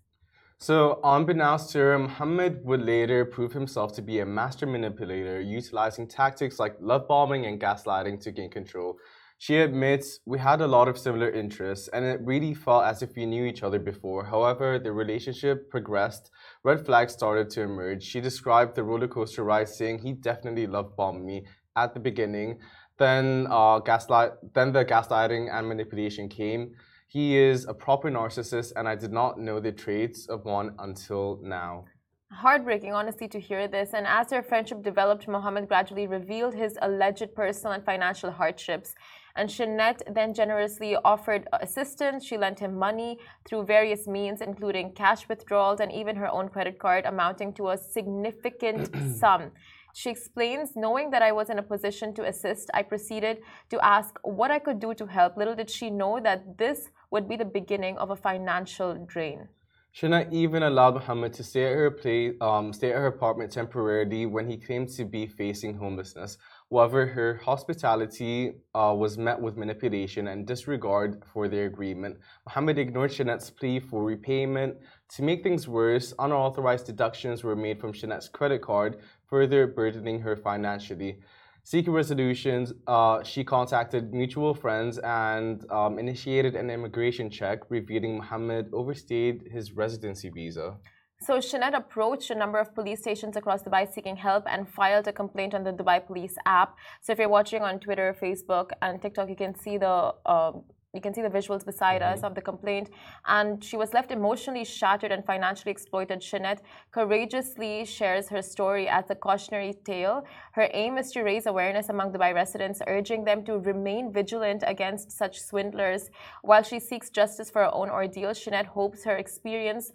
So, 0.57 0.99
unbeknownst 1.03 1.69
to 1.73 1.77
her, 1.77 2.51
would 2.63 2.81
later 2.81 3.23
prove 3.23 3.53
himself 3.53 3.93
to 3.93 4.01
be 4.01 4.19
a 4.19 4.25
master 4.25 4.65
manipulator, 4.65 5.41
utilizing 5.41 6.07
tactics 6.07 6.57
like 6.57 6.75
love 6.79 7.07
bombing 7.07 7.45
and 7.45 7.61
gaslighting 7.61 8.19
to 8.21 8.31
gain 8.31 8.49
control. 8.49 8.97
She 9.41 9.57
admits 9.57 10.19
we 10.23 10.37
had 10.37 10.61
a 10.61 10.67
lot 10.67 10.87
of 10.87 10.99
similar 10.99 11.31
interests, 11.31 11.87
and 11.87 12.05
it 12.05 12.21
really 12.21 12.53
felt 12.53 12.83
as 12.83 13.01
if 13.01 13.15
we 13.15 13.25
knew 13.25 13.43
each 13.43 13.63
other 13.63 13.79
before. 13.79 14.23
However, 14.23 14.77
the 14.77 14.91
relationship 14.91 15.71
progressed, 15.71 16.29
red 16.63 16.85
flags 16.85 17.13
started 17.13 17.49
to 17.49 17.61
emerge. 17.63 18.03
She 18.03 18.21
described 18.21 18.75
the 18.75 18.83
roller 18.83 19.07
coaster 19.07 19.43
ride, 19.43 19.67
saying 19.67 19.97
he 19.97 20.13
definitely 20.13 20.67
love 20.67 20.95
bombed 20.95 21.25
me 21.25 21.47
at 21.75 21.95
the 21.95 21.99
beginning. 21.99 22.59
Then, 22.99 23.47
uh, 23.49 23.79
gaslight, 23.79 24.33
then 24.53 24.73
the 24.73 24.85
gaslighting 24.85 25.51
and 25.51 25.67
manipulation 25.67 26.29
came. 26.29 26.75
He 27.07 27.35
is 27.35 27.65
a 27.65 27.73
proper 27.73 28.11
narcissist, 28.11 28.73
and 28.75 28.87
I 28.87 28.93
did 28.93 29.11
not 29.11 29.39
know 29.39 29.59
the 29.59 29.71
traits 29.71 30.27
of 30.29 30.45
one 30.45 30.75
until 30.77 31.39
now. 31.41 31.85
Heartbreaking, 32.31 32.93
honestly, 32.93 33.27
to 33.29 33.39
hear 33.39 33.67
this. 33.67 33.95
And 33.95 34.05
as 34.05 34.27
their 34.27 34.43
friendship 34.43 34.83
developed, 34.83 35.27
Mohammed 35.27 35.67
gradually 35.67 36.05
revealed 36.05 36.53
his 36.53 36.77
alleged 36.81 37.33
personal 37.35 37.73
and 37.73 37.83
financial 37.83 38.29
hardships. 38.29 38.93
And 39.35 39.49
Shanette 39.49 40.01
then 40.13 40.33
generously 40.33 40.95
offered 41.03 41.47
assistance. 41.53 42.25
She 42.25 42.37
lent 42.37 42.59
him 42.59 42.77
money 42.77 43.19
through 43.45 43.65
various 43.65 44.07
means, 44.07 44.41
including 44.41 44.93
cash 44.93 45.27
withdrawals 45.29 45.79
and 45.79 45.91
even 45.91 46.15
her 46.15 46.29
own 46.29 46.49
credit 46.49 46.79
card, 46.79 47.05
amounting 47.05 47.53
to 47.53 47.69
a 47.69 47.77
significant 47.77 48.89
sum. 49.19 49.51
She 49.93 50.09
explains, 50.09 50.75
knowing 50.75 51.09
that 51.11 51.21
I 51.21 51.31
was 51.31 51.49
in 51.49 51.59
a 51.59 51.63
position 51.63 52.13
to 52.15 52.23
assist, 52.23 52.69
I 52.73 52.81
proceeded 52.81 53.39
to 53.69 53.85
ask 53.85 54.17
what 54.23 54.49
I 54.49 54.59
could 54.59 54.79
do 54.79 54.93
to 54.93 55.05
help. 55.05 55.35
Little 55.35 55.55
did 55.55 55.69
she 55.69 55.89
know 55.89 56.19
that 56.21 56.57
this 56.57 56.89
would 57.11 57.27
be 57.27 57.35
the 57.35 57.45
beginning 57.45 57.97
of 57.97 58.09
a 58.09 58.15
financial 58.15 58.95
drain. 59.05 59.49
Shana 59.93 60.31
even 60.31 60.63
allowed 60.63 60.93
Muhammad 60.93 61.33
to 61.33 61.43
stay 61.43 61.65
at 61.65 61.73
her 61.73 61.91
place, 61.91 62.33
um, 62.39 62.71
stay 62.71 62.91
at 62.91 62.97
her 62.97 63.07
apartment 63.07 63.51
temporarily 63.51 64.25
when 64.25 64.49
he 64.49 64.55
claimed 64.55 64.87
to 64.89 65.03
be 65.03 65.27
facing 65.27 65.75
homelessness. 65.75 66.37
However, 66.71 67.05
her 67.05 67.33
hospitality 67.43 68.53
uh, 68.73 68.95
was 68.97 69.17
met 69.17 69.41
with 69.41 69.57
manipulation 69.57 70.29
and 70.29 70.47
disregard 70.47 71.21
for 71.33 71.49
their 71.49 71.65
agreement. 71.65 72.17
Muhammad 72.47 72.77
ignored 72.77 73.11
Shanette's 73.11 73.49
plea 73.49 73.81
for 73.81 74.05
repayment. 74.05 74.77
To 75.15 75.21
make 75.21 75.43
things 75.43 75.67
worse, 75.67 76.13
unauthorized 76.17 76.85
deductions 76.85 77.43
were 77.43 77.57
made 77.57 77.81
from 77.81 77.91
Shanette's 77.91 78.29
credit 78.29 78.61
card, 78.61 79.01
further 79.29 79.67
burdening 79.67 80.21
her 80.21 80.37
financially. 80.37 81.19
Seeking 81.63 81.93
resolutions, 81.93 82.73
uh, 82.87 83.21
she 83.21 83.43
contacted 83.43 84.13
mutual 84.13 84.53
friends 84.53 84.97
and 84.99 85.69
um, 85.69 85.99
initiated 85.99 86.55
an 86.55 86.69
immigration 86.69 87.29
check, 87.29 87.69
revealing 87.69 88.15
Muhammad 88.17 88.69
overstayed 88.73 89.49
his 89.51 89.73
residency 89.73 90.29
visa. 90.29 90.77
So 91.23 91.37
Shanette 91.37 91.75
approached 91.75 92.31
a 92.31 92.35
number 92.35 92.57
of 92.57 92.73
police 92.73 92.99
stations 92.99 93.35
across 93.35 93.61
Dubai 93.61 93.87
seeking 93.93 94.15
help 94.15 94.43
and 94.47 94.67
filed 94.67 95.07
a 95.07 95.13
complaint 95.13 95.53
on 95.53 95.63
the 95.63 95.71
Dubai 95.71 96.03
Police 96.03 96.35
app. 96.47 96.75
So 97.03 97.13
if 97.13 97.19
you're 97.19 97.29
watching 97.29 97.61
on 97.61 97.79
Twitter, 97.79 98.15
Facebook, 98.19 98.71
and 98.81 98.99
TikTok, 98.99 99.29
you 99.29 99.35
can 99.35 99.53
see 99.53 99.77
the 99.77 100.15
uh, 100.25 100.53
you 100.95 100.99
can 100.99 101.13
see 101.13 101.21
the 101.21 101.29
visuals 101.29 101.63
beside 101.63 102.01
us 102.01 102.21
of 102.21 102.33
the 102.35 102.41
complaint. 102.41 102.89
And 103.25 103.63
she 103.63 103.77
was 103.77 103.93
left 103.93 104.11
emotionally 104.11 104.65
shattered 104.65 105.11
and 105.11 105.23
financially 105.23 105.71
exploited. 105.71 106.19
Shanette 106.21 106.61
courageously 106.91 107.85
shares 107.85 108.27
her 108.29 108.41
story 108.41 108.89
as 108.89 109.05
a 109.09 109.15
cautionary 109.15 109.73
tale. 109.85 110.25
Her 110.53 110.67
aim 110.73 110.97
is 110.97 111.11
to 111.11 111.21
raise 111.21 111.45
awareness 111.45 111.89
among 111.89 112.11
Dubai 112.11 112.33
residents, 112.33 112.81
urging 112.87 113.23
them 113.23 113.45
to 113.45 113.59
remain 113.59 114.11
vigilant 114.11 114.63
against 114.65 115.11
such 115.11 115.39
swindlers. 115.39 116.09
While 116.41 116.63
she 116.63 116.79
seeks 116.79 117.09
justice 117.09 117.49
for 117.51 117.61
her 117.61 117.73
own 117.73 117.89
ordeal, 117.89 118.31
Shanette 118.31 118.65
hopes 118.65 119.03
her 119.03 119.15
experience 119.15 119.93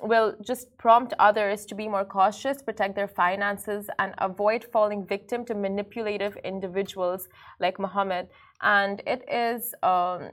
will 0.00 0.34
just 0.44 0.76
prompt 0.78 1.12
others 1.18 1.66
to 1.66 1.74
be 1.74 1.88
more 1.88 2.04
cautious, 2.04 2.62
protect 2.62 2.96
their 2.96 3.08
finances, 3.08 3.86
and 3.98 4.14
avoid 4.18 4.64
falling 4.72 5.06
victim 5.06 5.44
to 5.44 5.54
manipulative 5.54 6.36
individuals 6.44 7.28
like 7.60 7.78
Muhammad. 7.78 8.28
And 8.62 9.02
it 9.06 9.22
is 9.30 9.74
um, 9.82 10.30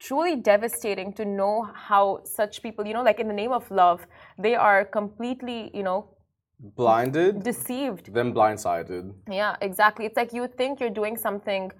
truly 0.00 0.36
devastating 0.36 1.12
to 1.14 1.24
know 1.24 1.70
how 1.74 2.20
such 2.24 2.62
people, 2.62 2.86
you 2.86 2.94
know, 2.94 3.02
like 3.02 3.20
in 3.20 3.28
the 3.28 3.34
name 3.34 3.52
of 3.52 3.70
love, 3.70 4.06
they 4.38 4.54
are 4.54 4.84
completely, 4.84 5.70
you 5.72 5.82
know, 5.82 6.16
blinded, 6.58 7.42
deceived, 7.42 8.12
then 8.12 8.32
blindsided. 8.32 9.12
Yeah, 9.30 9.56
exactly. 9.60 10.06
It's 10.06 10.16
like 10.16 10.32
you 10.32 10.48
think 10.48 10.80
you're 10.80 10.90
doing 10.90 11.16
something 11.16 11.70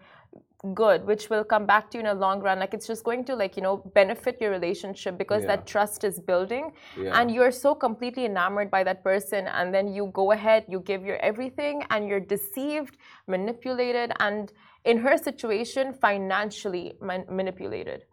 good 0.74 1.04
which 1.06 1.28
will 1.28 1.44
come 1.44 1.66
back 1.66 1.90
to 1.90 1.98
you 1.98 2.00
in 2.00 2.06
a 2.06 2.14
long 2.14 2.40
run 2.40 2.58
like 2.58 2.72
it's 2.72 2.86
just 2.86 3.04
going 3.04 3.24
to 3.24 3.34
like 3.34 3.56
you 3.56 3.62
know 3.62 3.76
benefit 3.94 4.38
your 4.40 4.50
relationship 4.50 5.18
because 5.18 5.42
yeah. 5.42 5.48
that 5.48 5.66
trust 5.66 6.02
is 6.02 6.18
building 6.18 6.72
yeah. 6.98 7.20
and 7.20 7.30
you're 7.30 7.52
so 7.52 7.74
completely 7.74 8.24
enamored 8.24 8.70
by 8.70 8.82
that 8.82 9.04
person 9.04 9.46
and 9.46 9.72
then 9.72 9.86
you 9.86 10.10
go 10.14 10.32
ahead 10.32 10.64
you 10.68 10.80
give 10.80 11.04
your 11.04 11.18
everything 11.18 11.84
and 11.90 12.08
you're 12.08 12.20
deceived 12.20 12.96
manipulated 13.26 14.12
and 14.20 14.52
in 14.84 14.98
her 14.98 15.16
situation 15.18 15.92
financially 15.92 16.94
man- 17.00 17.26
manipulated 17.28 18.04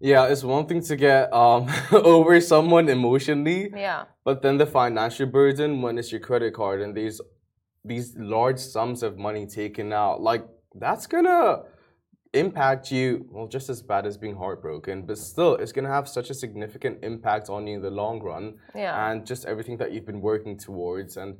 yeah, 0.00 0.26
it's 0.26 0.44
one 0.44 0.66
thing 0.66 0.80
to 0.82 0.94
get 0.94 1.32
um, 1.32 1.68
over 1.92 2.40
someone 2.40 2.88
emotionally. 2.88 3.68
Yeah. 3.74 4.04
But 4.24 4.42
then 4.42 4.56
the 4.56 4.66
financial 4.66 5.26
burden 5.26 5.82
when 5.82 5.98
it's 5.98 6.12
your 6.12 6.20
credit 6.20 6.54
card 6.54 6.80
and 6.80 6.94
these 6.94 7.20
these 7.84 8.14
large 8.16 8.58
sums 8.58 9.02
of 9.02 9.18
money 9.18 9.46
taken 9.46 9.92
out, 9.92 10.20
like 10.20 10.46
that's 10.74 11.08
gonna 11.08 11.62
impact 12.34 12.90
you 12.92 13.26
well 13.30 13.46
just 13.46 13.68
as 13.70 13.80
bad 13.82 14.04
as 14.06 14.18
being 14.18 14.36
heartbroken 14.36 15.02
but 15.02 15.16
still 15.16 15.54
it's 15.54 15.72
going 15.72 15.84
to 15.84 15.90
have 15.90 16.06
such 16.06 16.28
a 16.28 16.34
significant 16.34 16.98
impact 17.02 17.48
on 17.48 17.66
you 17.66 17.76
in 17.76 17.82
the 17.82 17.90
long 17.90 18.20
run 18.20 18.54
yeah. 18.74 19.10
and 19.10 19.26
just 19.26 19.46
everything 19.46 19.78
that 19.78 19.92
you've 19.92 20.04
been 20.04 20.20
working 20.20 20.58
towards 20.58 21.16
and 21.16 21.36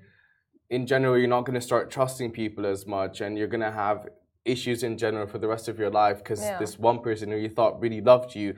in 0.71 0.87
general 0.87 1.19
you're 1.19 1.29
not 1.29 1.45
going 1.45 1.55
to 1.55 1.61
start 1.61 1.91
trusting 1.91 2.31
people 2.31 2.65
as 2.65 2.87
much 2.87 3.21
and 3.21 3.37
you're 3.37 3.49
going 3.49 3.61
to 3.61 3.71
have 3.71 4.09
issues 4.47 4.83
in 4.83 4.97
general 4.97 5.27
for 5.27 5.39
the 5.39 5.47
rest 5.47 5.69
of 5.69 5.79
your 5.79 5.91
life 5.91 6.19
because 6.19 6.41
yeah. 6.41 6.59
this 6.59 6.79
one 6.79 7.01
person 7.01 7.31
who 7.31 7.37
you 7.37 7.51
thought 7.51 7.79
really 7.81 8.01
loved 8.01 8.35
you 8.35 8.55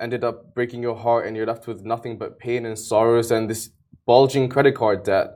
ended 0.00 0.24
up 0.24 0.54
breaking 0.54 0.82
your 0.82 0.96
heart 0.96 1.26
and 1.26 1.36
you're 1.36 1.46
left 1.46 1.66
with 1.66 1.84
nothing 1.84 2.18
but 2.18 2.38
pain 2.38 2.66
and 2.66 2.78
sorrows 2.78 3.30
and 3.30 3.48
this 3.48 3.70
bulging 4.06 4.48
credit 4.48 4.74
card 4.74 5.04
debt. 5.04 5.30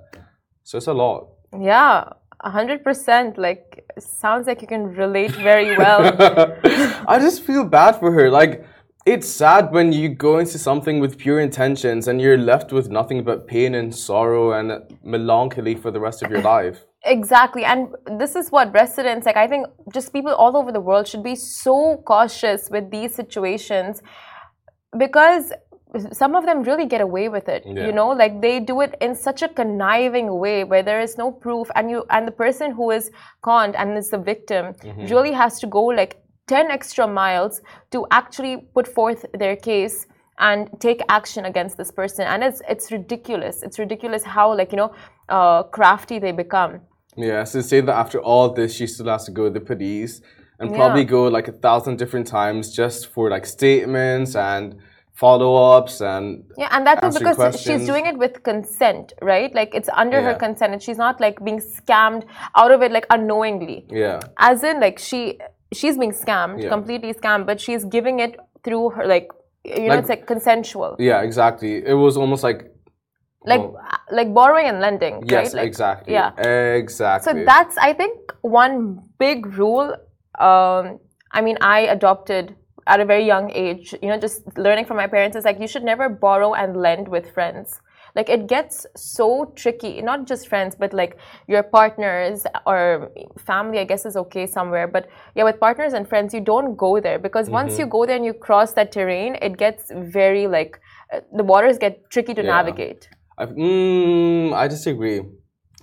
So 0.65 0.79
it's 0.79 0.87
a 0.87 0.93
lot. 0.93 1.29
Yeah, 1.59 2.05
hundred 2.43 2.85
percent. 2.85 3.39
Like 3.39 3.85
sounds 3.99 4.47
like 4.47 4.61
you 4.63 4.69
can 4.69 4.95
relate 4.95 5.33
very 5.33 5.77
well. 5.77 6.17
I 7.09 7.19
just 7.19 7.43
feel 7.43 7.65
bad 7.65 7.99
for 7.99 8.13
her. 8.13 8.31
Like 8.31 8.65
it's 9.07 9.29
sad 9.29 9.73
when 9.73 9.91
you 9.93 10.09
go 10.11 10.39
into 10.39 10.59
something 10.59 11.01
with 11.01 11.17
pure 11.17 11.41
intentions 11.41 12.09
and 12.09 12.21
you're 12.21 12.37
left 12.37 12.73
with 12.73 12.91
nothing 12.91 13.25
but 13.25 13.47
pain 13.47 13.75
and 13.75 13.95
sorrow 13.95 14.53
and 14.53 14.83
melancholy 15.03 15.75
for 15.75 15.91
the 15.91 15.99
rest 15.99 16.23
of 16.23 16.31
your 16.31 16.43
life. 16.43 16.85
Exactly. 17.05 17.65
And 17.65 17.95
this 18.19 18.37
is 18.37 18.51
what 18.51 18.73
residents, 18.75 19.25
like, 19.25 19.37
I 19.37 19.47
think 19.47 19.67
just 19.95 20.13
people 20.13 20.35
all 20.35 20.57
over 20.57 20.73
the 20.73 20.81
world 20.81 21.09
should 21.09 21.23
be 21.23 21.37
so 21.37 22.03
cautious 22.05 22.69
with 22.71 22.91
these 22.91 23.15
situations 23.15 24.03
because 24.99 25.53
some 26.13 26.35
of 26.35 26.45
them 26.45 26.63
really 26.63 26.87
get 26.87 27.01
away 27.01 27.29
with 27.29 27.49
it 27.49 27.63
yeah. 27.67 27.87
you 27.87 27.93
know 27.93 28.09
like 28.09 28.41
they 28.41 28.61
do 28.61 28.81
it 28.81 28.95
in 29.01 29.15
such 29.15 29.43
a 29.43 29.49
conniving 29.49 30.39
way 30.39 30.65
where 30.65 30.83
there 30.83 31.01
is 31.01 31.17
no 31.17 31.31
proof 31.31 31.71
and 31.75 31.91
you 31.91 32.05
and 32.11 32.27
the 32.27 32.33
person 32.33 32.73
who 32.73 32.91
is 32.91 33.11
conned 33.43 33.75
and 33.77 33.97
is 33.97 34.11
the 34.11 34.19
victim 34.19 34.75
mm-hmm. 34.75 35.07
really 35.07 35.33
has 35.33 35.59
to 35.59 35.67
go 35.67 35.83
like 35.83 36.23
10 36.47 36.71
extra 36.71 37.07
miles 37.07 37.61
to 37.91 38.07
actually 38.11 38.69
put 38.75 38.87
forth 38.87 39.25
their 39.35 39.57
case 39.57 40.07
and 40.39 40.69
take 40.79 41.01
action 41.09 41.47
against 41.47 41.77
this 41.77 41.91
person 41.91 42.27
and 42.27 42.45
it's 42.45 42.61
it's 42.69 42.93
ridiculous 42.93 43.63
it's 43.63 43.79
ridiculous 43.79 44.23
how 44.23 44.55
like 44.55 44.73
you 44.73 44.77
know 44.77 44.93
uh, 45.29 45.63
crafty 45.63 46.19
they 46.19 46.33
become 46.33 46.81
yeah, 47.19 47.43
so 47.43 47.61
say 47.63 47.81
that 47.81 47.97
after 47.97 48.21
all 48.21 48.53
this, 48.53 48.77
she 48.77 48.87
still 48.87 49.07
has 49.07 49.25
to 49.25 49.33
go 49.33 49.45
to 49.45 49.51
the 49.51 49.61
police 49.61 50.21
and 50.61 50.73
probably 50.73 51.03
yeah. 51.03 51.09
go 51.09 51.25
like 51.25 51.49
a 51.49 51.53
thousand 51.53 51.97
different 51.99 52.29
times 52.29 52.75
just 52.75 53.09
for 53.09 53.29
like 53.29 53.45
statements 53.45 54.37
and 54.37 54.77
follow-ups 55.19 56.01
and 56.01 56.45
yeah 56.57 56.69
and 56.71 56.87
that's 56.87 57.19
because 57.19 57.35
questions. 57.35 57.81
she's 57.81 57.87
doing 57.87 58.07
it 58.07 58.17
with 58.17 58.41
consent 58.45 59.13
right 59.21 59.53
like 59.53 59.75
it's 59.75 59.89
under 60.03 60.21
yeah. 60.21 60.27
her 60.29 60.35
consent 60.35 60.73
and 60.73 60.81
she's 60.81 60.97
not 60.97 61.21
like 61.21 61.43
being 61.45 61.59
scammed 61.59 62.25
out 62.55 62.71
of 62.71 62.83
it 62.83 62.93
like 62.93 63.07
unknowingly 63.11 63.85
yeah 63.91 64.21
as 64.39 64.63
in 64.63 64.79
like 64.79 64.97
she 64.97 65.39
she's 65.73 65.99
being 65.99 66.13
scammed 66.13 66.63
yeah. 66.63 66.69
completely 66.69 67.13
scammed 67.13 67.47
but 67.47 67.61
she's 67.61 67.85
giving 67.97 68.21
it 68.21 68.37
through 68.63 68.91
her 68.91 69.07
like 69.07 69.29
you 69.65 69.81
know 69.81 69.89
like, 69.89 69.99
it's 69.99 70.09
like 70.09 70.27
consensual 70.27 70.95
yeah 71.01 71.23
exactly 71.23 71.85
it 71.85 71.95
was 71.95 72.17
almost 72.17 72.45
like 72.45 72.73
like 73.45 73.61
well, 73.61 73.81
like 74.13 74.33
borrowing 74.33 74.67
and 74.67 74.81
lending 74.81 75.21
yes 75.27 75.47
right? 75.47 75.55
like, 75.55 75.67
exactly 75.67 76.13
yeah 76.13 76.31
exactly 76.83 77.33
so 77.33 77.45
that's 77.45 77.77
i 77.79 77.93
think 77.93 78.33
one 78.43 79.03
big 79.19 79.47
rule 79.59 79.97
um, 80.39 81.01
i 81.33 81.41
mean 81.41 81.59
i 81.61 81.81
adopted 81.81 82.55
at 82.89 83.01
a 83.01 83.05
very 83.05 83.25
young 83.25 83.51
age 83.51 83.95
you 84.03 84.09
know 84.09 84.19
just 84.19 84.57
learning 84.57 84.85
from 84.85 84.97
my 84.97 85.07
parents 85.07 85.37
is 85.37 85.45
like 85.45 85.61
you 85.61 85.69
should 85.75 85.85
never 85.85 86.09
borrow 86.09 86.55
and 86.55 86.77
lend 86.77 87.09
with 87.09 87.31
friends 87.33 87.81
like 88.17 88.29
it 88.37 88.47
gets 88.47 88.87
so 88.97 89.29
tricky 89.55 90.01
not 90.01 90.27
just 90.27 90.49
friends 90.49 90.75
but 90.75 90.93
like 90.93 91.19
your 91.47 91.63
partners 91.63 92.47
or 92.67 93.11
family 93.51 93.79
i 93.79 93.85
guess 93.85 94.07
is 94.07 94.17
okay 94.17 94.47
somewhere 94.47 94.87
but 94.87 95.09
yeah 95.35 95.45
with 95.45 95.61
partners 95.61 95.93
and 95.93 96.09
friends 96.09 96.33
you 96.33 96.41
don't 96.41 96.75
go 96.77 96.99
there 96.99 97.19
because 97.19 97.47
mm-hmm. 97.47 97.61
once 97.61 97.79
you 97.79 97.87
go 97.87 98.07
there 98.07 98.17
and 98.17 98.25
you 98.25 98.33
cross 98.33 98.73
that 98.73 98.91
terrain 98.91 99.37
it 99.43 99.57
gets 99.57 99.93
very 100.19 100.47
like 100.47 100.81
the 101.37 101.45
waters 101.45 101.79
get 101.79 102.11
tricky 102.11 102.35
to 102.35 102.43
yeah. 102.43 102.57
navigate 102.57 103.09
I, 103.39 103.47
mm, 103.47 104.53
I 104.53 104.67
disagree. 104.67 105.21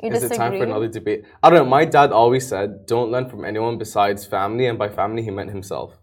You 0.03 0.11
Is 0.11 0.21
disagree? 0.21 0.35
it 0.35 0.37
time 0.37 0.51
for 0.57 0.65
another 0.65 0.89
debate? 0.89 1.23
I 1.41 1.49
don't 1.49 1.59
know. 1.59 1.65
My 1.65 1.85
dad 1.85 2.11
always 2.11 2.47
said, 2.47 2.85
"Don't 2.85 3.11
learn 3.11 3.29
from 3.29 3.45
anyone 3.45 3.77
besides 3.77 4.25
family," 4.25 4.65
and 4.67 4.77
by 4.77 4.89
family 4.89 5.23
he 5.23 5.31
meant 5.31 5.51
himself. 5.51 5.97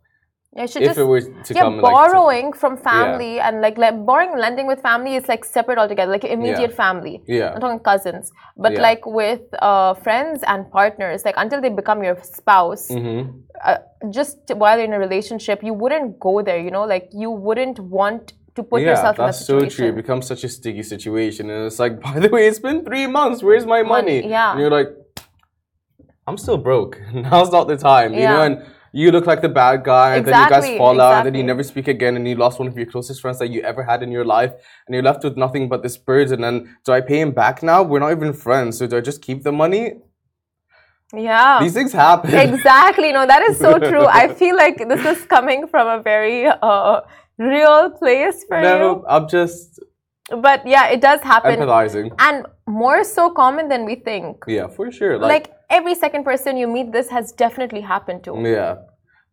Yeah, 0.54 0.66
should 0.66 0.82
if 0.82 0.88
just, 0.88 0.98
it 0.98 1.04
were 1.04 1.22
to 1.22 1.54
yeah, 1.54 1.62
come 1.62 1.80
borrowing 1.80 2.46
like, 2.46 2.56
from 2.56 2.76
family 2.76 3.36
yeah. 3.36 3.48
and 3.48 3.62
like, 3.62 3.78
like 3.78 4.04
borrowing 4.04 4.38
lending 4.38 4.66
with 4.66 4.82
family 4.82 5.14
is 5.14 5.26
like 5.26 5.46
separate 5.46 5.78
altogether, 5.78 6.12
like 6.12 6.24
immediate 6.24 6.70
yeah. 6.70 6.76
family. 6.76 7.22
Yeah, 7.26 7.54
I'm 7.54 7.60
talking 7.60 7.78
cousins, 7.78 8.30
but 8.58 8.72
yeah. 8.72 8.82
like 8.82 9.06
with 9.06 9.40
uh, 9.62 9.94
friends 9.94 10.42
and 10.46 10.70
partners, 10.70 11.24
like 11.24 11.36
until 11.38 11.62
they 11.62 11.70
become 11.70 12.02
your 12.02 12.18
spouse, 12.22 12.88
mm-hmm. 12.88 13.30
uh, 13.64 13.78
just 14.10 14.36
while 14.54 14.76
you're 14.76 14.84
in 14.84 14.92
a 14.92 14.98
relationship, 14.98 15.62
you 15.62 15.72
wouldn't 15.72 16.20
go 16.20 16.42
there. 16.42 16.60
You 16.60 16.70
know, 16.70 16.84
like 16.84 17.08
you 17.12 17.30
wouldn't 17.30 17.78
want 17.78 18.34
to 18.54 18.62
put 18.62 18.82
yeah, 18.82 18.90
yourself 18.90 19.18
in 19.18 19.24
that 19.24 19.34
situation. 19.34 19.64
that's 19.64 19.74
so 19.74 19.82
true. 19.84 19.88
It 19.88 19.96
becomes 19.96 20.26
such 20.26 20.44
a 20.44 20.50
sticky 20.50 20.82
situation, 20.82 21.48
and 21.48 21.66
it's 21.66 21.78
like, 21.78 21.98
by 22.08 22.18
the 22.18 22.28
way, 22.28 22.46
it's 22.46 22.58
been 22.58 22.84
three 22.84 23.06
months. 23.06 23.42
Where's 23.42 23.64
my 23.64 23.82
money? 23.82 24.20
money 24.20 24.28
yeah, 24.28 24.52
and 24.52 24.60
you're 24.60 24.70
like, 24.70 24.88
I'm 26.26 26.36
still 26.36 26.58
broke. 26.58 27.00
Now's 27.14 27.50
not 27.50 27.68
the 27.68 27.78
time, 27.78 28.12
you 28.12 28.20
know. 28.20 28.42
And 28.42 28.66
you 28.92 29.10
look 29.10 29.26
like 29.26 29.40
the 29.40 29.48
bad 29.48 29.84
guy, 29.84 30.16
and 30.16 30.26
then 30.26 30.42
you 30.42 30.48
guys 30.50 30.76
fall 30.76 30.92
exactly. 30.92 31.00
out, 31.00 31.16
and 31.16 31.26
then 31.26 31.34
you 31.34 31.42
never 31.42 31.62
speak 31.62 31.88
again, 31.88 32.14
and 32.14 32.28
you 32.28 32.34
lost 32.34 32.58
one 32.58 32.68
of 32.68 32.76
your 32.76 32.86
closest 32.86 33.20
friends 33.22 33.38
that 33.38 33.48
you 33.48 33.62
ever 33.62 33.82
had 33.82 34.02
in 34.02 34.12
your 34.12 34.24
life, 34.24 34.52
and 34.86 34.94
you're 34.94 35.02
left 35.02 35.24
with 35.24 35.36
nothing 35.36 35.68
but 35.68 35.82
this 35.82 35.96
burden. 35.96 36.44
And 36.44 36.68
do 36.84 36.92
I 36.92 37.00
pay 37.00 37.20
him 37.20 37.32
back 37.32 37.62
now? 37.62 37.82
We're 37.82 38.00
not 38.00 38.12
even 38.12 38.32
friends, 38.34 38.78
so 38.78 38.86
do 38.86 38.98
I 38.98 39.00
just 39.00 39.22
keep 39.22 39.42
the 39.42 39.52
money? 39.52 39.94
Yeah. 41.14 41.58
These 41.60 41.74
things 41.74 41.92
happen. 41.92 42.34
Exactly. 42.34 43.12
No, 43.12 43.26
that 43.26 43.42
is 43.42 43.58
so 43.58 43.78
true. 43.90 44.06
I 44.06 44.32
feel 44.32 44.56
like 44.56 44.76
this 44.76 45.04
is 45.04 45.24
coming 45.26 45.66
from 45.66 45.86
a 45.88 46.02
very 46.02 46.46
uh, 46.46 47.00
real 47.38 47.90
place 47.90 48.44
for 48.48 48.60
no, 48.60 48.72
you. 48.72 48.78
No, 48.78 49.04
I'm 49.08 49.28
just. 49.28 49.80
But 50.30 50.66
yeah, 50.66 50.88
it 50.88 51.00
does 51.00 51.20
happen. 51.20 51.58
Empathizing. 51.58 52.14
And 52.18 52.46
more 52.66 53.04
so 53.04 53.30
common 53.30 53.68
than 53.68 53.84
we 53.84 53.96
think. 53.96 54.44
Yeah, 54.46 54.68
for 54.68 54.90
sure. 54.90 55.18
Like, 55.18 55.48
like 55.48 55.56
every 55.70 55.94
second 55.94 56.24
person 56.24 56.56
you 56.56 56.68
meet, 56.68 56.92
this 56.92 57.08
has 57.10 57.32
definitely 57.32 57.80
happened 57.80 58.24
to. 58.24 58.40
Yeah. 58.40 58.76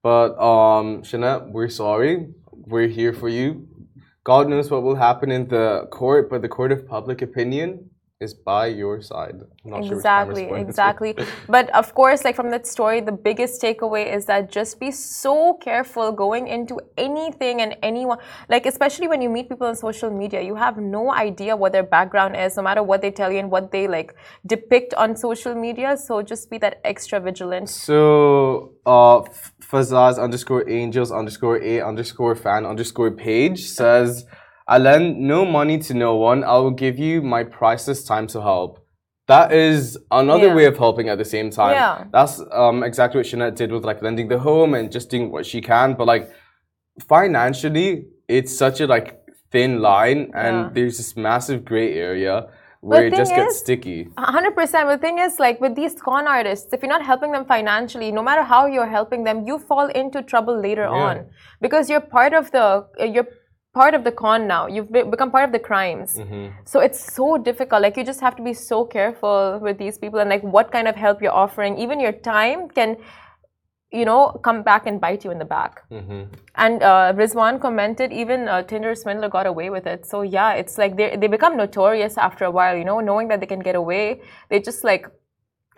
But, 0.01 0.37
um, 0.39 1.03
Shanette, 1.03 1.51
we're 1.51 1.69
sorry. 1.69 2.29
We're 2.51 2.87
here 2.87 3.13
for 3.13 3.29
you. 3.29 3.67
God 4.23 4.49
knows 4.49 4.69
what 4.69 4.83
will 4.83 4.95
happen 4.95 5.31
in 5.31 5.47
the 5.47 5.87
court, 5.91 6.29
but 6.29 6.41
the 6.41 6.49
court 6.49 6.71
of 6.71 6.87
public 6.87 7.21
opinion 7.21 7.89
is 8.19 8.33
by 8.33 8.67
your 8.67 9.01
side. 9.01 9.39
exactly, 9.65 10.47
sure 10.47 10.57
exactly. 10.57 11.15
but 11.47 11.69
of 11.73 11.93
course, 11.95 12.25
like 12.25 12.35
from 12.35 12.51
that 12.51 12.67
story, 12.67 12.99
the 12.99 13.13
biggest 13.13 13.61
takeaway 13.61 14.13
is 14.13 14.25
that 14.25 14.51
just 14.51 14.79
be 14.79 14.91
so 14.91 15.53
careful 15.53 16.11
going 16.11 16.47
into 16.49 16.79
anything 16.97 17.61
and 17.61 17.77
anyone. 17.81 18.17
Like 18.49 18.65
especially 18.65 19.07
when 19.07 19.21
you 19.21 19.29
meet 19.29 19.47
people 19.47 19.67
on 19.67 19.75
social 19.75 20.11
media, 20.11 20.41
you 20.41 20.55
have 20.55 20.77
no 20.77 21.13
idea 21.13 21.55
what 21.55 21.71
their 21.71 21.83
background 21.83 22.35
is, 22.35 22.57
no 22.57 22.63
matter 22.63 22.83
what 22.83 23.01
they 23.01 23.11
tell 23.11 23.31
you 23.31 23.39
and 23.39 23.49
what 23.49 23.71
they 23.71 23.87
like 23.87 24.13
depict 24.45 24.93
on 24.95 25.15
social 25.15 25.55
media. 25.55 25.95
So 25.95 26.21
just 26.21 26.49
be 26.49 26.57
that 26.57 26.81
extra 26.83 27.21
vigilant. 27.21 27.69
So, 27.69 28.73
uh, 28.85 29.21
Fazaz 29.61 30.21
underscore 30.21 30.69
angels 30.69 31.11
underscore 31.11 31.61
a 31.63 31.79
underscore 31.81 32.35
fan 32.35 32.65
underscore 32.65 33.11
page 33.11 33.65
says. 33.65 34.25
I 34.69 34.77
lend 34.77 35.19
no 35.19 35.45
money 35.45 35.79
to 35.79 35.95
no 35.95 36.15
one. 36.15 36.43
I 36.43 36.55
will 36.57 36.77
give 36.85 36.99
you 36.99 37.23
my 37.23 37.43
priceless 37.43 38.03
time 38.03 38.27
to 38.27 38.39
help. 38.39 38.85
That 39.25 39.51
is 39.51 39.97
another 40.11 40.49
yeah. 40.49 40.55
way 40.55 40.65
of 40.65 40.77
helping 40.77 41.09
at 41.09 41.17
the 41.17 41.25
same 41.25 41.49
time. 41.49 41.73
Yeah. 41.73 42.03
That's 42.11 42.39
um, 42.51 42.83
exactly 42.83 43.17
what 43.17 43.25
Shanette 43.25 43.55
did 43.55 43.71
with 43.71 43.83
like 43.83 44.03
lending 44.03 44.27
the 44.27 44.37
home 44.37 44.75
and 44.75 44.91
just 44.91 45.09
doing 45.09 45.31
what 45.31 45.47
she 45.47 45.59
can. 45.59 45.95
But 45.95 46.05
like 46.05 46.31
financially, 47.07 48.05
it's 48.27 48.55
such 48.55 48.79
a 48.79 48.85
like 48.85 49.19
thin 49.51 49.81
line 49.81 50.31
and 50.35 50.55
yeah. 50.55 50.69
there's 50.73 50.97
this 50.97 51.17
massive 51.17 51.65
gray 51.65 51.95
area 51.95 52.49
where 52.81 53.07
it 53.07 53.15
just 53.15 53.33
gets 53.33 53.57
sticky. 53.57 54.05
100%. 54.17 54.55
But 54.55 54.85
the 54.85 54.97
thing 54.99 55.17
is, 55.17 55.39
like 55.39 55.59
with 55.59 55.75
these 55.75 55.95
con 55.95 56.27
artists, 56.27 56.71
if 56.73 56.83
you're 56.83 56.89
not 56.89 57.03
helping 57.03 57.31
them 57.31 57.45
financially, 57.45 58.11
no 58.11 58.21
matter 58.21 58.43
how 58.43 58.67
you're 58.67 58.87
helping 58.87 59.23
them, 59.23 59.47
you 59.47 59.57
fall 59.57 59.87
into 59.87 60.21
trouble 60.21 60.59
later 60.59 60.83
yeah. 60.83 61.07
on 61.07 61.25
because 61.59 61.89
you're 61.89 62.01
part 62.01 62.33
of 62.33 62.51
the, 62.51 62.85
you're 62.99 63.27
part 63.73 63.93
of 63.93 64.03
the 64.03 64.11
con 64.11 64.47
now. 64.47 64.67
You've 64.67 64.91
become 64.91 65.31
part 65.31 65.45
of 65.45 65.51
the 65.51 65.59
crimes. 65.59 66.15
Mm-hmm. 66.17 66.47
So 66.65 66.79
it's 66.79 67.13
so 67.13 67.37
difficult. 67.37 67.81
Like 67.81 67.97
you 67.97 68.03
just 68.03 68.19
have 68.21 68.35
to 68.37 68.43
be 68.43 68.53
so 68.53 68.85
careful 68.85 69.59
with 69.61 69.77
these 69.77 69.97
people 69.97 70.19
and 70.19 70.29
like 70.29 70.41
what 70.43 70.71
kind 70.71 70.87
of 70.87 70.95
help 70.95 71.21
you're 71.21 71.31
offering. 71.33 71.77
Even 71.77 71.99
your 71.99 72.11
time 72.11 72.67
can, 72.69 72.97
you 73.91 74.05
know, 74.05 74.39
come 74.43 74.63
back 74.63 74.87
and 74.87 74.99
bite 74.99 75.23
you 75.23 75.31
in 75.31 75.39
the 75.39 75.45
back. 75.45 75.81
Mm-hmm. 75.91 76.33
And 76.55 76.83
uh, 76.83 77.13
Rizwan 77.15 77.61
commented, 77.61 78.11
even 78.11 78.47
uh, 78.47 78.63
Tinder 78.63 78.95
swindler 78.95 79.29
got 79.29 79.45
away 79.45 79.69
with 79.69 79.85
it. 79.87 80.05
So 80.05 80.21
yeah, 80.23 80.53
it's 80.53 80.77
like 80.77 80.97
they 80.97 81.15
they 81.15 81.27
become 81.27 81.55
notorious 81.57 82.17
after 82.17 82.45
a 82.45 82.51
while. 82.51 82.75
You 82.75 82.85
know, 82.85 82.99
knowing 82.99 83.27
that 83.29 83.39
they 83.39 83.45
can 83.47 83.59
get 83.59 83.75
away, 83.75 84.21
they 84.49 84.59
just 84.59 84.83
like 84.83 85.07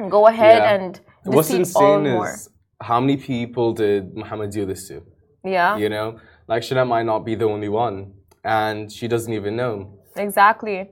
go 0.10 0.28
ahead 0.28 0.64
Yeah. 0.64 0.74
and 0.76 1.00
What's 1.26 1.52
insane 1.52 2.04
more. 2.10 2.36
how 2.82 3.00
many 3.00 3.18
people 3.18 3.74
did 3.74 4.16
Muhammad 4.16 4.50
do 4.52 4.66
this 4.66 4.88
to? 4.88 5.04
Yeah, 5.44 5.78
You 5.78 5.90
know, 5.90 6.20
like 6.52 6.64
Shana 6.64 6.86
might 6.86 7.06
not 7.06 7.20
be 7.26 7.36
the 7.36 7.46
only 7.46 7.70
one, 7.70 8.14
and 8.44 8.92
she 8.92 9.08
doesn't 9.08 9.34
even 9.34 9.56
know. 9.56 9.74
exactly. 10.18 10.90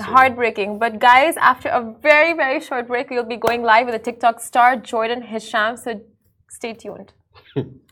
Heartbreaking. 0.00 0.80
But 0.80 0.98
guys, 0.98 1.36
after 1.36 1.68
a 1.68 1.80
very, 2.02 2.32
very 2.32 2.58
short 2.60 2.88
break, 2.88 3.08
we'll 3.08 3.30
be 3.36 3.36
going 3.36 3.62
live 3.62 3.86
with 3.86 3.94
a 3.94 4.00
TikTok 4.00 4.40
star 4.40 4.76
Jordan 4.76 5.22
Hisham. 5.22 5.76
So 5.76 6.00
stay 6.50 6.72
tuned. 6.72 7.12